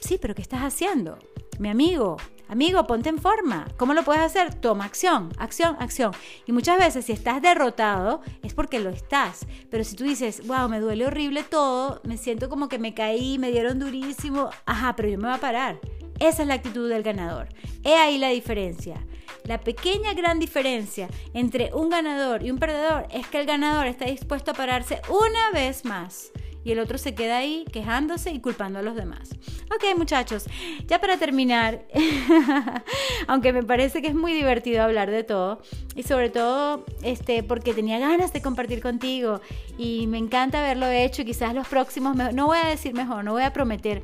[0.00, 1.18] Sí, pero ¿qué estás haciendo?
[1.58, 2.16] Mi amigo,
[2.48, 3.66] Amigo, ponte en forma.
[3.76, 4.54] ¿Cómo lo puedes hacer?
[4.54, 6.12] Toma acción, acción, acción.
[6.46, 9.46] Y muchas veces si estás derrotado es porque lo estás.
[9.70, 13.38] Pero si tú dices, wow, me duele horrible todo, me siento como que me caí,
[13.38, 15.80] me dieron durísimo, ajá, pero yo me voy a parar.
[16.20, 17.48] Esa es la actitud del ganador.
[17.82, 19.04] He ahí la diferencia.
[19.44, 24.04] La pequeña gran diferencia entre un ganador y un perdedor es que el ganador está
[24.04, 26.30] dispuesto a pararse una vez más
[26.64, 29.30] y el otro se queda ahí quejándose y culpando a los demás.
[29.74, 30.46] Ok muchachos,
[30.86, 31.84] ya para terminar,
[33.26, 35.60] aunque me parece que es muy divertido hablar de todo
[35.94, 39.40] y sobre todo este, porque tenía ganas de compartir contigo
[39.78, 43.32] y me encanta haberlo hecho y quizás los próximos, no voy a decir mejor, no
[43.32, 44.02] voy a prometer.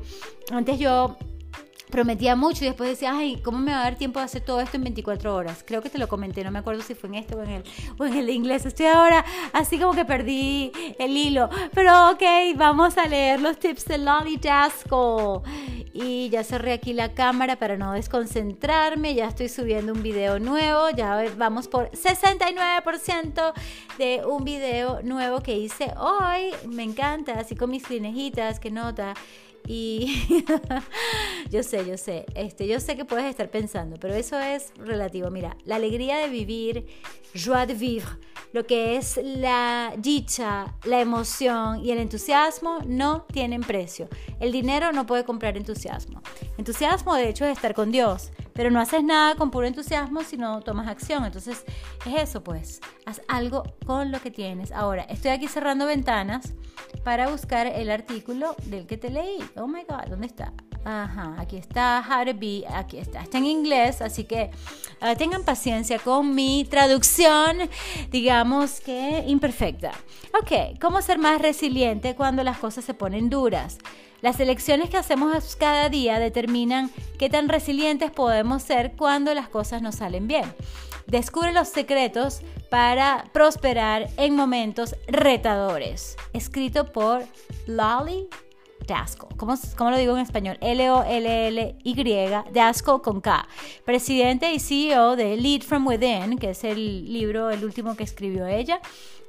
[0.51, 1.17] Antes yo
[1.91, 4.61] prometía mucho y después decía, ay, ¿cómo me va a dar tiempo de hacer todo
[4.61, 5.63] esto en 24 horas?
[5.65, 7.63] Creo que te lo comenté, no me acuerdo si fue en este o en el,
[7.99, 8.65] o en el inglés.
[8.65, 9.23] Estoy ahora
[9.53, 11.49] así como que perdí el hilo.
[11.73, 12.23] Pero ok,
[12.55, 15.43] vamos a leer los tips de Lolly Jasco.
[15.93, 19.13] Y ya cerré aquí la cámara para no desconcentrarme.
[19.13, 20.89] Ya estoy subiendo un video nuevo.
[20.91, 23.53] Ya vamos por 69%
[23.97, 26.53] de un video nuevo que hice hoy.
[26.67, 29.13] Me encanta, así con mis linejitas, que nota.
[29.67, 30.43] Y
[31.49, 35.29] yo sé, yo sé, este, yo sé que puedes estar pensando, pero eso es relativo.
[35.29, 36.87] Mira, la alegría de vivir,
[37.33, 38.11] joie de vivre,
[38.53, 44.09] lo que es la dicha, la emoción y el entusiasmo no tienen precio.
[44.39, 46.21] El dinero no puede comprar entusiasmo.
[46.57, 48.31] Entusiasmo, de hecho, es estar con Dios,
[48.61, 51.25] pero no haces nada con puro entusiasmo si no tomas acción.
[51.25, 51.65] Entonces,
[52.05, 54.71] es eso, pues, haz algo con lo que tienes.
[54.71, 56.53] Ahora, estoy aquí cerrando ventanas
[57.03, 59.39] para buscar el artículo del que te leí.
[59.55, 60.53] Oh my God, ¿dónde está?
[60.85, 63.23] Ajá, aquí está How to Be, aquí está.
[63.23, 64.51] Está en inglés, así que
[65.01, 67.67] uh, tengan paciencia con mi traducción,
[68.11, 69.91] digamos que imperfecta.
[70.39, 73.79] Ok, ¿cómo ser más resiliente cuando las cosas se ponen duras?
[74.21, 79.81] Las elecciones que hacemos cada día determinan qué tan resilientes podemos ser cuando las cosas
[79.81, 80.53] nos salen bien.
[81.07, 86.17] Descubre los secretos para prosperar en momentos retadores.
[86.33, 87.23] Escrito por
[87.65, 88.27] Lolly
[88.87, 89.29] Daskal.
[89.37, 90.57] ¿Cómo, ¿Cómo, lo digo en español?
[90.61, 91.93] L-O-L-L-Y,
[92.53, 93.47] Daskal con K.
[93.85, 98.45] Presidente y CEO de Lead From Within, que es el libro, el último que escribió
[98.45, 98.79] ella.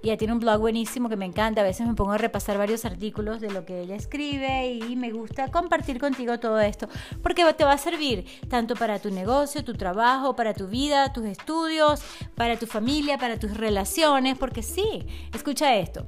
[0.02, 1.60] Y ella tiene un blog buenísimo que me encanta.
[1.60, 5.12] A veces me pongo a repasar varios artículos de lo que ella escribe y me
[5.12, 6.88] gusta compartir contigo todo esto.
[7.22, 11.24] Porque te va a servir tanto para tu negocio, tu trabajo, para tu vida, tus
[11.24, 12.02] estudios,
[12.34, 14.36] para tu familia, para tus relaciones.
[14.36, 16.04] Porque sí, escucha esto.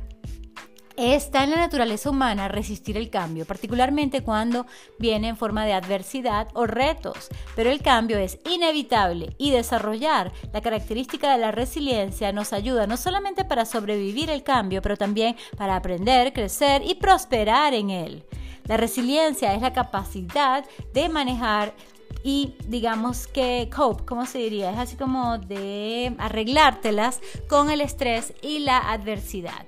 [0.97, 4.65] Está en la naturaleza humana resistir el cambio, particularmente cuando
[4.97, 10.61] viene en forma de adversidad o retos, pero el cambio es inevitable y desarrollar la
[10.61, 15.75] característica de la resiliencia nos ayuda no solamente para sobrevivir el cambio, pero también para
[15.75, 18.25] aprender, crecer y prosperar en él.
[18.69, 21.75] La resiliencia es la capacidad de manejar
[22.23, 24.71] y digamos que cope, ¿cómo se diría?
[24.71, 29.67] Es así como de arreglártelas con el estrés y la adversidad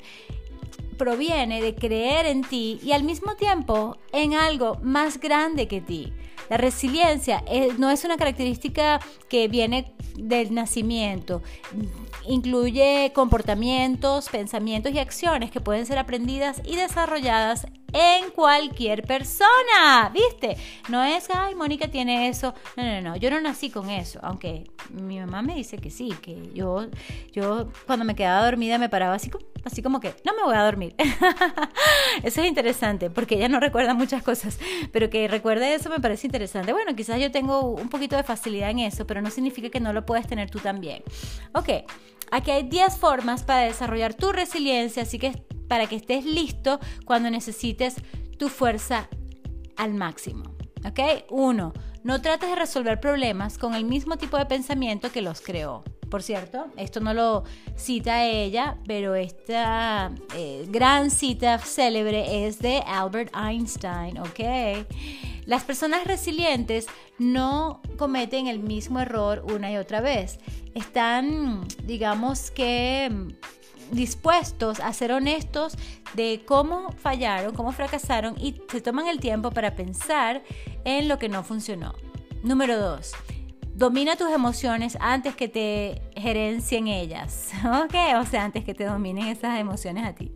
[0.96, 6.12] proviene de creer en ti y al mismo tiempo en algo más grande que ti.
[6.48, 7.42] La resiliencia
[7.78, 11.42] no es una característica que viene del nacimiento.
[12.28, 20.56] Incluye comportamientos, pensamientos y acciones que pueden ser aprendidas y desarrolladas en cualquier persona, ¿viste?
[20.88, 22.54] No es, ay, Mónica tiene eso.
[22.76, 26.14] No, no, no, yo no nací con eso, aunque mi mamá me dice que sí,
[26.20, 26.86] que yo,
[27.32, 29.30] yo cuando me quedaba dormida me paraba así,
[29.64, 30.94] así como que, no me voy a dormir.
[32.22, 34.58] eso es interesante, porque ella no recuerda muchas cosas,
[34.92, 36.72] pero que recuerde eso me parece interesante.
[36.72, 39.92] Bueno, quizás yo tengo un poquito de facilidad en eso, pero no significa que no
[39.92, 41.02] lo puedes tener tú también.
[41.52, 41.68] Ok,
[42.30, 45.32] aquí hay 10 formas para desarrollar tu resiliencia, así que
[45.68, 47.96] para que estés listo cuando necesites
[48.38, 49.08] tu fuerza
[49.76, 50.56] al máximo.
[50.84, 51.24] ¿Ok?
[51.30, 51.72] Uno,
[52.04, 55.82] no trates de resolver problemas con el mismo tipo de pensamiento que los creó.
[56.08, 57.42] Por cierto, esto no lo
[57.74, 64.86] cita ella, pero esta eh, gran cita célebre es de Albert Einstein, ¿ok?
[65.46, 66.86] Las personas resilientes
[67.18, 70.38] no cometen el mismo error una y otra vez.
[70.74, 73.10] Están, digamos que
[73.90, 75.76] dispuestos a ser honestos
[76.14, 80.42] de cómo fallaron, cómo fracasaron y se toman el tiempo para pensar
[80.84, 81.94] en lo que no funcionó.
[82.42, 83.12] Número dos,
[83.74, 87.94] domina tus emociones antes que te gerencien ellas, ¿ok?
[88.20, 90.32] O sea, antes que te dominen esas emociones a ti.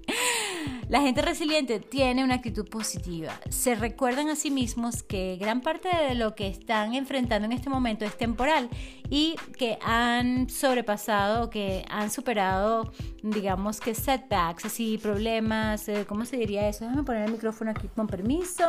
[0.90, 3.32] La gente resiliente tiene una actitud positiva.
[3.48, 7.70] Se recuerdan a sí mismos que gran parte de lo que están enfrentando en este
[7.70, 8.68] momento es temporal
[9.11, 12.92] y que han sobrepasado, que han superado,
[13.22, 16.84] digamos que setbacks, así problemas, eh, ¿cómo se diría eso?
[16.84, 18.64] Déjame poner el micrófono aquí con permiso.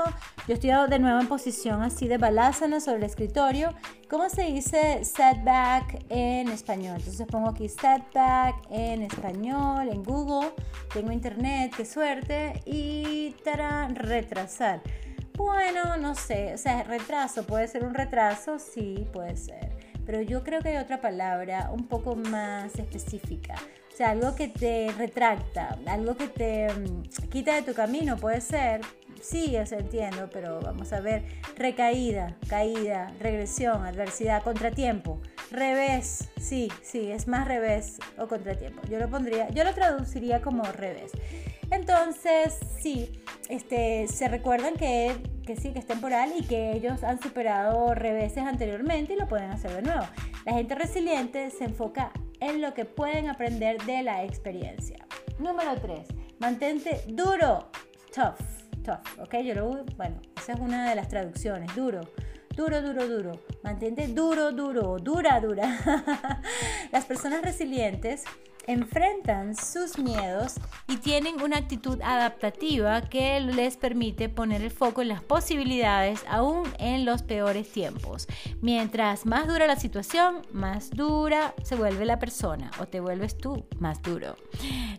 [0.47, 3.73] Yo estoy de nuevo en posición así de balázana sobre el escritorio.
[4.09, 6.95] ¿Cómo se dice setback en español?
[6.97, 10.51] Entonces pongo aquí setback en español, en Google.
[10.91, 14.81] Tengo internet, qué suerte y para retrasar.
[15.35, 19.80] Bueno, no sé, o sea, retraso, puede ser un retraso, sí, puede ser.
[20.11, 23.55] Pero yo creo que hay otra palabra un poco más específica.
[23.93, 28.41] O sea, algo que te retracta, algo que te mm, quita de tu camino, puede
[28.41, 28.81] ser.
[29.21, 31.23] Sí, eso entiendo, pero vamos a ver.
[31.55, 35.21] Recaída, caída, regresión, adversidad, contratiempo.
[35.49, 38.81] Revés, sí, sí, es más revés o contratiempo.
[38.89, 41.13] Yo lo pondría, yo lo traduciría como revés.
[41.71, 45.15] Entonces, sí, este, se recuerdan que,
[45.45, 49.49] que sí, que es temporal y que ellos han superado reveses anteriormente y lo pueden
[49.51, 50.05] hacer de nuevo.
[50.45, 52.11] La gente resiliente se enfoca
[52.41, 54.97] en lo que pueden aprender de la experiencia.
[55.39, 56.07] Número 3.
[56.39, 57.69] Mantente duro.
[58.13, 58.35] Tough.
[58.83, 59.21] Tough.
[59.21, 61.73] Ok, yo lo bueno, esa es una de las traducciones.
[61.75, 62.01] Duro.
[62.55, 63.31] Duro, duro, duro.
[63.63, 64.97] Mantente duro, duro.
[64.97, 65.79] Dura, dura.
[66.91, 68.25] Las personas resilientes
[68.67, 70.55] enfrentan sus miedos
[70.87, 76.63] y tienen una actitud adaptativa que les permite poner el foco en las posibilidades aún
[76.79, 78.27] en los peores tiempos.
[78.61, 83.65] Mientras más dura la situación, más dura se vuelve la persona o te vuelves tú
[83.79, 84.35] más duro.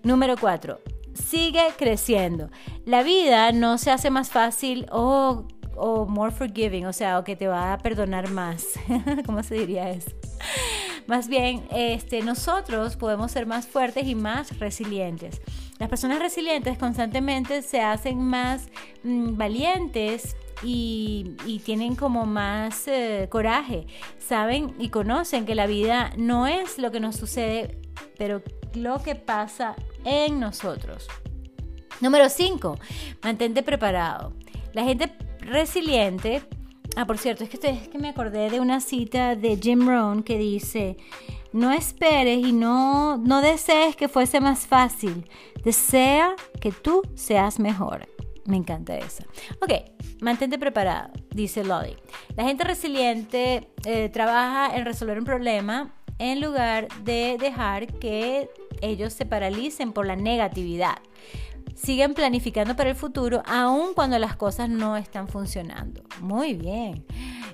[0.02, 0.80] Número 4.
[1.14, 2.50] Sigue creciendo.
[2.84, 5.46] La vida no se hace más fácil o,
[5.76, 8.66] o more forgiving, o sea, o que te va a perdonar más.
[9.26, 10.10] ¿Cómo se diría eso?
[11.12, 15.42] Más bien, este, nosotros podemos ser más fuertes y más resilientes.
[15.78, 18.70] Las personas resilientes constantemente se hacen más
[19.02, 23.86] mm, valientes y, tienen como más eh, coraje.
[24.18, 27.78] Saben y conocen que la vida no es lo que nos sucede,
[28.16, 28.40] pero
[28.72, 31.08] lo que pasa en nosotros.
[32.00, 32.78] Número 5.
[33.22, 34.32] Mantente preparado.
[34.72, 36.40] La gente resiliente
[36.94, 40.22] Ah, por cierto, es que, es que me acordé de una cita de Jim Rohn
[40.22, 40.98] que dice,
[41.52, 45.28] no esperes y no, no desees que fuese más fácil,
[45.64, 48.08] desea que tú seas mejor.
[48.44, 49.24] Me encanta esa.
[49.60, 49.72] Ok,
[50.20, 51.96] mantente preparado, dice Lolly.
[52.36, 59.12] La gente resiliente eh, trabaja en resolver un problema en lugar de dejar que ellos
[59.12, 60.98] se paralicen por la negatividad.
[61.74, 66.02] Siguen planificando para el futuro aun cuando las cosas no están funcionando.
[66.20, 67.04] Muy bien.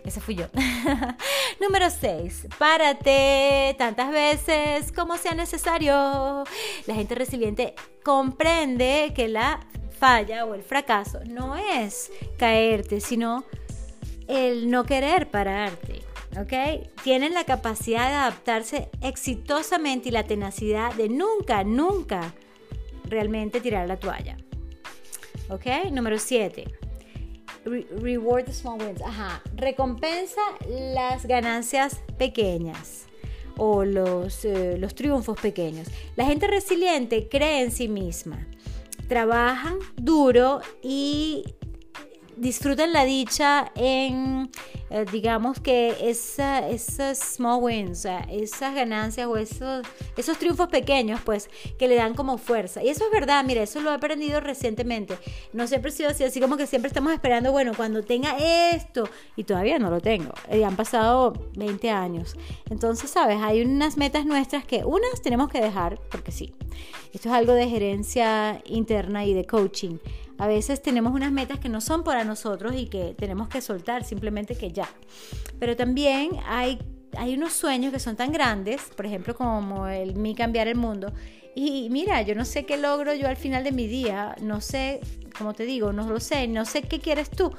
[0.04, 0.46] Ese fui yo.
[1.60, 2.48] Número 6.
[2.58, 6.44] Párate tantas veces como sea necesario.
[6.86, 9.60] La gente resiliente comprende que la
[9.98, 13.44] falla o el fracaso no es caerte, sino
[14.26, 16.02] el no querer pararte.
[16.38, 16.84] ¿Ok?
[17.02, 22.34] Tienen la capacidad de adaptarse exitosamente y la tenacidad de nunca, nunca
[23.08, 24.36] realmente tirar la toalla.
[25.48, 25.66] ¿Ok?
[25.90, 26.64] Número 7.
[28.00, 29.02] reward the small wins.
[29.02, 29.42] Ajá.
[29.54, 33.06] Recompensa las ganancias pequeñas
[33.56, 35.88] o los, eh, los triunfos pequeños.
[36.16, 38.46] La gente resiliente cree en sí misma.
[39.08, 41.44] Trabajan duro y
[42.38, 44.50] disfrutan la dicha en,
[44.90, 49.86] eh, digamos que esa, esas small wins, esas ganancias o esos,
[50.16, 52.82] esos triunfos pequeños, pues, que le dan como fuerza.
[52.82, 55.18] Y eso es verdad, mira, eso lo he aprendido recientemente.
[55.52, 58.36] No siempre he sido así, así como que siempre estamos esperando, bueno, cuando tenga
[58.72, 60.32] esto, y todavía no lo tengo.
[60.52, 62.36] Y han pasado 20 años.
[62.70, 66.54] Entonces, sabes, hay unas metas nuestras que unas tenemos que dejar, porque sí.
[67.12, 69.98] Esto es algo de gerencia interna y de coaching.
[70.38, 74.04] A veces tenemos unas metas que no son para nosotros y que tenemos que soltar,
[74.04, 74.88] simplemente que ya.
[75.58, 76.78] Pero también hay,
[77.16, 81.12] hay unos sueños que son tan grandes, por ejemplo, como el mi cambiar el mundo.
[81.54, 85.00] Y mira, yo no sé qué logro yo al final de mi día, no sé
[85.38, 87.52] como te digo, no lo sé, no sé qué quieres tú,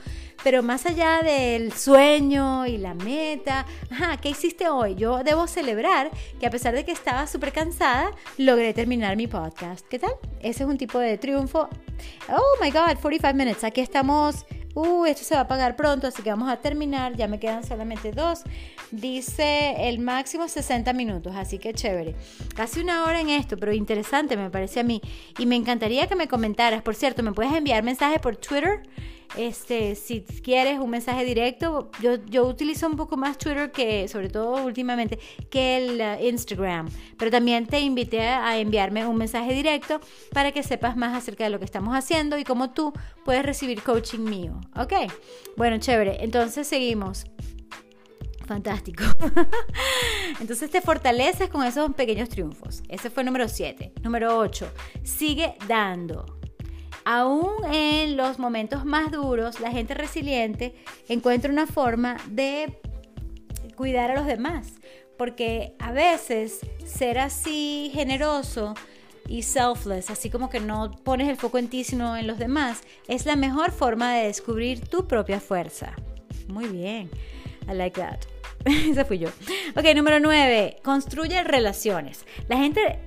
[0.43, 4.95] pero más allá del sueño y la meta, ajá, ¿qué hiciste hoy?
[4.95, 9.87] Yo debo celebrar que a pesar de que estaba súper cansada, logré terminar mi podcast.
[9.87, 10.11] ¿Qué tal?
[10.41, 11.69] Ese es un tipo de triunfo.
[12.29, 13.63] Oh my God, 45 minutes.
[13.63, 17.27] Aquí estamos uh, esto se va a pagar pronto, así que vamos a terminar, ya
[17.27, 18.43] me quedan solamente dos.
[18.91, 22.15] Dice el máximo 60 minutos, así que chévere.
[22.55, 25.01] Casi una hora en esto, pero interesante me parece a mí.
[25.37, 28.83] Y me encantaría que me comentaras, por cierto, me puedes enviar mensaje por Twitter
[29.35, 34.29] este, si quieres un mensaje directo, yo, yo utilizo un poco más Twitter que, sobre
[34.29, 36.89] todo últimamente, que el uh, Instagram.
[37.17, 39.99] Pero también te invité a enviarme un mensaje directo
[40.33, 42.91] para que sepas más acerca de lo que estamos haciendo y cómo tú
[43.23, 44.59] puedes recibir coaching mío.
[44.75, 44.93] ¿Ok?
[45.55, 46.23] Bueno, chévere.
[46.23, 47.25] Entonces seguimos.
[48.47, 49.03] Fantástico.
[50.39, 52.81] Entonces te fortaleces con esos pequeños triunfos.
[52.89, 53.93] Ese fue el número 7.
[54.01, 54.67] Número 8.
[55.03, 56.38] Sigue dando.
[57.11, 60.75] Aún en los momentos más duros, la gente resiliente
[61.07, 62.79] encuentra una forma de
[63.75, 64.73] cuidar a los demás.
[65.17, 68.75] Porque a veces ser así generoso
[69.27, 72.83] y selfless, así como que no pones el foco en ti sino en los demás,
[73.07, 75.93] es la mejor forma de descubrir tu propia fuerza.
[76.47, 77.09] Muy bien.
[77.67, 78.38] I like that.
[78.65, 79.29] Ese fui yo.
[79.75, 80.77] Ok, número 9.
[80.83, 82.25] Construye relaciones.
[82.47, 82.99] La gente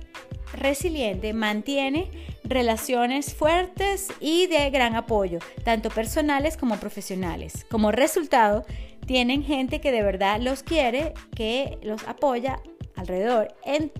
[0.53, 2.09] resiliente mantiene
[2.43, 7.65] relaciones fuertes y de gran apoyo, tanto personales como profesionales.
[7.69, 8.65] Como resultado,
[9.05, 12.61] tienen gente que de verdad los quiere, que los apoya
[12.95, 13.91] alrededor en,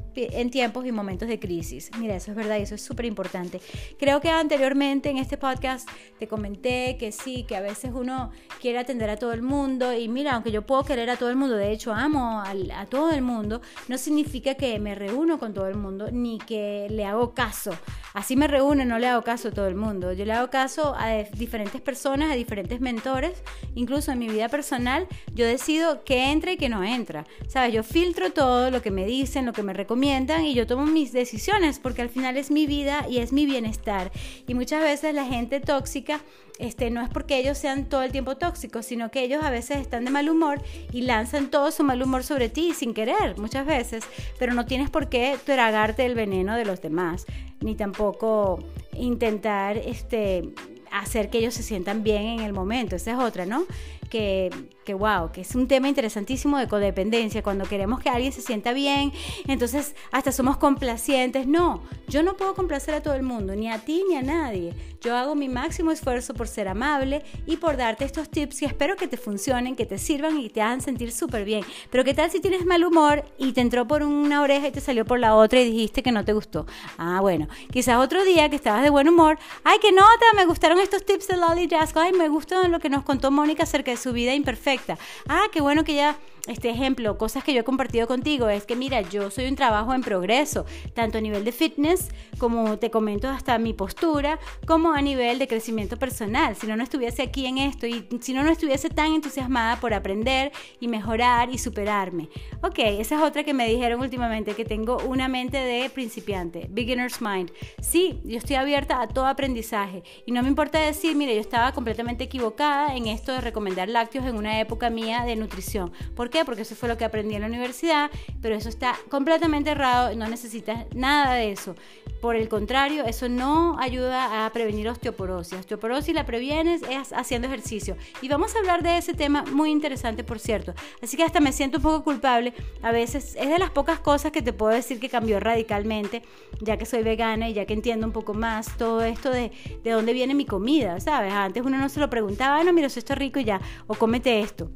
[0.51, 1.89] tiempos y momentos de crisis.
[1.97, 3.59] Mira, eso es verdad y eso es súper importante.
[3.97, 5.89] Creo que anteriormente en este podcast
[6.19, 8.31] te comenté que sí, que a veces uno
[8.61, 11.35] quiere atender a todo el mundo y mira, aunque yo puedo querer a todo el
[11.35, 15.53] mundo, de hecho amo a, a todo el mundo, no significa que me reúno con
[15.53, 17.71] todo el mundo ni que le hago caso.
[18.13, 20.13] Así me reúno, no le hago caso a todo el mundo.
[20.13, 23.41] Yo le hago caso a diferentes personas, a diferentes mentores,
[23.73, 27.25] incluso en mi vida personal, yo decido qué entra y qué no entra.
[27.47, 30.86] Sabes, yo filtro todo lo que me dicen, lo que me recomiendan y yo tomo
[30.86, 34.11] mis decisiones porque al final es mi vida y es mi bienestar.
[34.47, 36.21] Y muchas veces la gente tóxica
[36.59, 39.77] este, no es porque ellos sean todo el tiempo tóxicos, sino que ellos a veces
[39.77, 40.61] están de mal humor
[40.91, 44.03] y lanzan todo su mal humor sobre ti sin querer, muchas veces,
[44.38, 47.25] pero no tienes por qué tragarte el veneno de los demás,
[47.61, 48.59] ni tampoco
[48.95, 50.49] intentar este,
[50.93, 53.65] hacer que ellos se sientan bien en el momento, esa es otra, ¿no?
[54.09, 54.51] Que,
[54.85, 58.73] que wow, que es un tema interesantísimo de codependencia, cuando queremos que alguien se sienta
[58.73, 59.11] bien,
[59.47, 61.47] entonces hasta somos complacientes.
[61.47, 64.75] No, yo no puedo complacer a todo el mundo, ni a ti ni a nadie.
[65.01, 68.95] Yo hago mi máximo esfuerzo por ser amable y por darte estos tips y espero
[68.95, 71.65] que te funcionen, que te sirvan y te hagan sentir súper bien.
[71.89, 74.79] Pero ¿qué tal si tienes mal humor y te entró por una oreja y te
[74.79, 76.67] salió por la otra y dijiste que no te gustó?
[76.97, 80.79] Ah, bueno, quizás otro día que estabas de buen humor, ay, qué nota, me gustaron
[80.84, 83.97] estos tips de Lolly Jasco, ay, me gustó lo que nos contó Mónica acerca de
[83.97, 84.97] su vida imperfecta.
[85.27, 86.17] Ah, qué bueno que ella
[86.47, 89.93] este ejemplo, cosas que yo he compartido contigo, es que mira, yo soy un trabajo
[89.93, 95.01] en progreso, tanto a nivel de fitness, como te comento hasta mi postura, como a
[95.01, 96.57] nivel de crecimiento personal.
[96.57, 99.93] Si no, no estuviese aquí en esto y si no, no estuviese tan entusiasmada por
[99.93, 102.29] aprender y mejorar y superarme.
[102.61, 107.21] Ok, esa es otra que me dijeron últimamente, que tengo una mente de principiante, beginner's
[107.21, 107.51] mind.
[107.81, 111.71] Sí, yo estoy abierta a todo aprendizaje y no me importa decir, mire, yo estaba
[111.71, 115.93] completamente equivocada en esto de recomendar lácteos en una época mía de nutrición.
[116.15, 116.43] ¿Por qué?
[116.43, 118.11] Porque eso fue lo que aprendí en la universidad,
[118.41, 121.75] pero eso está completamente errado, no necesitas nada de eso.
[122.19, 125.59] Por el contrario, eso no ayuda a prevenir osteoporosis.
[125.59, 127.97] Osteoporosis la previenes es haciendo ejercicio.
[128.21, 130.73] Y vamos a hablar de ese tema muy interesante, por cierto.
[131.01, 132.53] Así que hasta me siento un poco culpable.
[132.81, 136.23] A veces es de las pocas cosas que te puedo decir que cambió radicalmente,
[136.61, 139.51] ya que soy vegana y ya que entiendo un poco más todo esto de,
[139.84, 141.34] de dónde viene mi comida, ¿sabes?
[141.34, 143.95] Antes uno no se lo preguntaba, ah, no, mira, esto es rico y ya, o
[143.95, 144.71] cómete esto.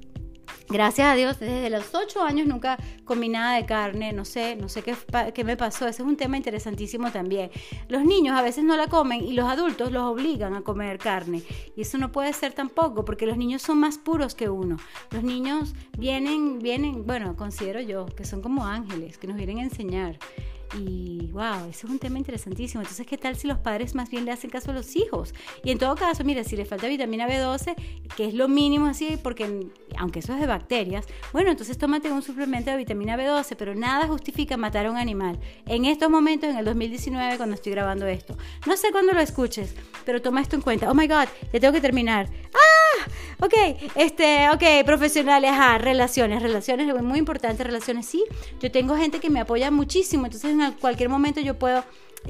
[0.70, 4.68] Gracias a Dios, desde los 8 años nunca comí nada de carne, no sé, no
[4.68, 4.95] sé qué,
[5.34, 7.52] qué, me pasó, ese es un tema interesantísimo también.
[7.88, 11.41] Los niños a veces no la comen y los adultos los obligan a comer carne.
[11.76, 14.78] Y eso no puede ser tampoco, porque los niños son más puros que uno.
[15.12, 19.64] Los niños vienen, vienen, bueno, considero yo, que son como ángeles, que nos vienen a
[19.64, 20.20] enseñar.
[20.76, 22.82] Y wow, ese es un tema interesantísimo.
[22.82, 25.34] Entonces, ¿qué tal si los padres más bien le hacen caso a los hijos?
[25.63, 27.76] Y en todo caso, mira, si le falta vitamina B12,
[28.15, 32.22] que es lo mínimo así, porque aunque eso es de bacterias, bueno, entonces tómate un
[32.22, 35.39] suplemento de vitamina B12, pero nada justifica matar a un animal.
[35.65, 38.38] En estos momentos, en el 2019, cuando estoy grabando esto.
[38.65, 39.74] No sé cuándo lo escuches,
[40.05, 40.91] pero toma esto en cuenta.
[40.91, 42.30] Oh my God, ya tengo que terminar.
[42.53, 42.77] ¡Ah!
[43.40, 43.54] Ok,
[43.96, 48.24] este, ok, profesionales, ajá, relaciones, relaciones, muy importante, relaciones, sí.
[48.60, 51.84] Yo tengo gente que me apoya muchísimo, entonces en cualquier momento yo puedo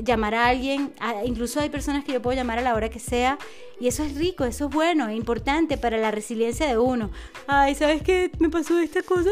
[0.04, 0.94] llamar a alguien,
[1.26, 3.38] incluso hay personas que yo puedo llamar a la hora que sea
[3.80, 7.12] y eso es rico, eso es bueno, importante para la resiliencia de uno.
[7.46, 8.32] Ay, ¿sabes qué?
[8.40, 9.30] Me pasó esta cosa.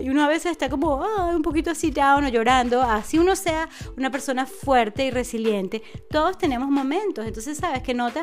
[0.00, 1.04] Y uno a veces está como
[1.34, 6.38] un poquito así down o llorando, así uno sea una persona fuerte y resiliente, todos
[6.38, 8.22] tenemos momentos, entonces sabes que nota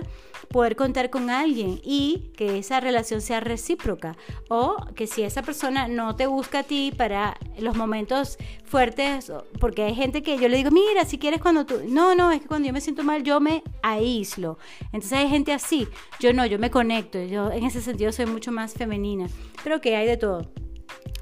[0.50, 4.16] poder contar con alguien y que esa relación sea recíproca.
[4.50, 9.84] O que si esa persona no te busca a ti para los momentos fuertes, porque
[9.84, 12.48] hay gente que yo le digo, mira, si quieres cuando tú, no, no, es que
[12.48, 14.58] cuando yo me siento mal yo me aíslo.
[14.86, 15.88] Entonces hay gente así,
[16.20, 19.28] yo no, yo me conecto, yo en ese sentido soy mucho más femenina,
[19.64, 20.52] pero que hay de todo.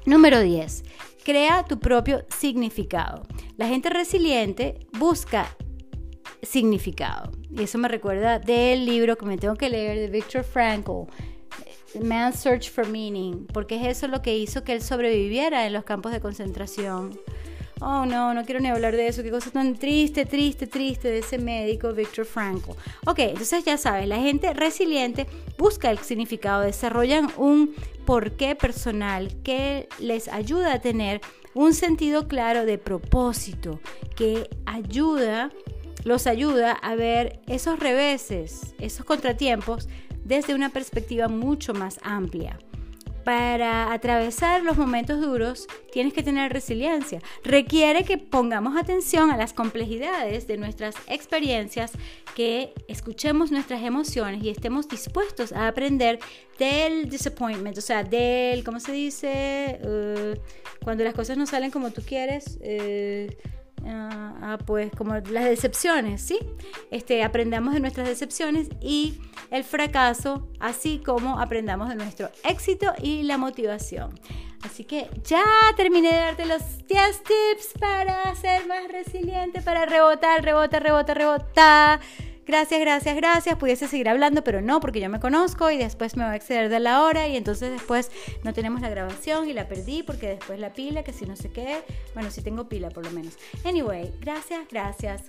[0.06, 0.84] Número 10.
[1.24, 3.22] Crea tu propio significado.
[3.56, 5.46] La gente resiliente busca
[6.42, 7.32] significado.
[7.50, 11.08] Y eso me recuerda del libro que me tengo que leer de Viktor Frankl,
[12.02, 15.84] Man's Search for Meaning, porque es eso lo que hizo que él sobreviviera en los
[15.84, 17.18] campos de concentración
[17.80, 21.18] oh no, no quiero ni hablar de eso, qué cosa tan triste, triste, triste de
[21.18, 22.70] ese médico Viktor Frankl.
[23.06, 25.26] Ok, entonces ya sabes, la gente resiliente
[25.58, 31.20] busca el significado, desarrollan un porqué personal que les ayuda a tener
[31.54, 33.80] un sentido claro de propósito,
[34.16, 35.50] que ayuda,
[36.04, 39.88] los ayuda a ver esos reveses, esos contratiempos
[40.24, 42.58] desde una perspectiva mucho más amplia
[43.24, 47.20] para atravesar los momentos duros tienes que tener resiliencia.
[47.42, 51.92] Requiere que pongamos atención a las complejidades de nuestras experiencias,
[52.34, 56.18] que escuchemos nuestras emociones y estemos dispuestos a aprender
[56.58, 59.80] del disappointment, o sea, del, ¿cómo se dice?
[59.82, 62.58] Uh, cuando las cosas no salen como tú quieres.
[62.60, 63.32] Uh,
[64.66, 66.38] Pues como las decepciones, ¿sí?
[66.90, 69.20] Este, aprendamos de nuestras decepciones y
[69.50, 74.18] el fracaso, así como aprendamos de nuestro éxito y la motivación.
[74.62, 75.44] Así que ya
[75.76, 82.00] terminé de darte los 10 tips para ser más resiliente, para rebotar, rebota, rebota, rebota
[82.46, 86.24] gracias, gracias, gracias, pudiese seguir hablando, pero no, porque yo me conozco y después me
[86.24, 88.10] voy a exceder de la hora y entonces después
[88.42, 91.50] no tenemos la grabación y la perdí porque después la pila, que si no sé
[91.50, 91.82] qué,
[92.14, 93.34] bueno, si tengo pila por lo menos.
[93.64, 95.22] Anyway, gracias, gracias.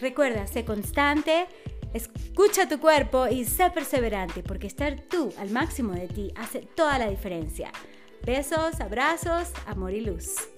[0.00, 1.46] Recuerda, sé constante.
[1.92, 6.98] Escucha tu cuerpo y sé perseverante, porque estar tú al máximo de ti hace toda
[6.98, 7.70] la diferencia.
[8.26, 10.53] Besos, abrazos, amor y luz.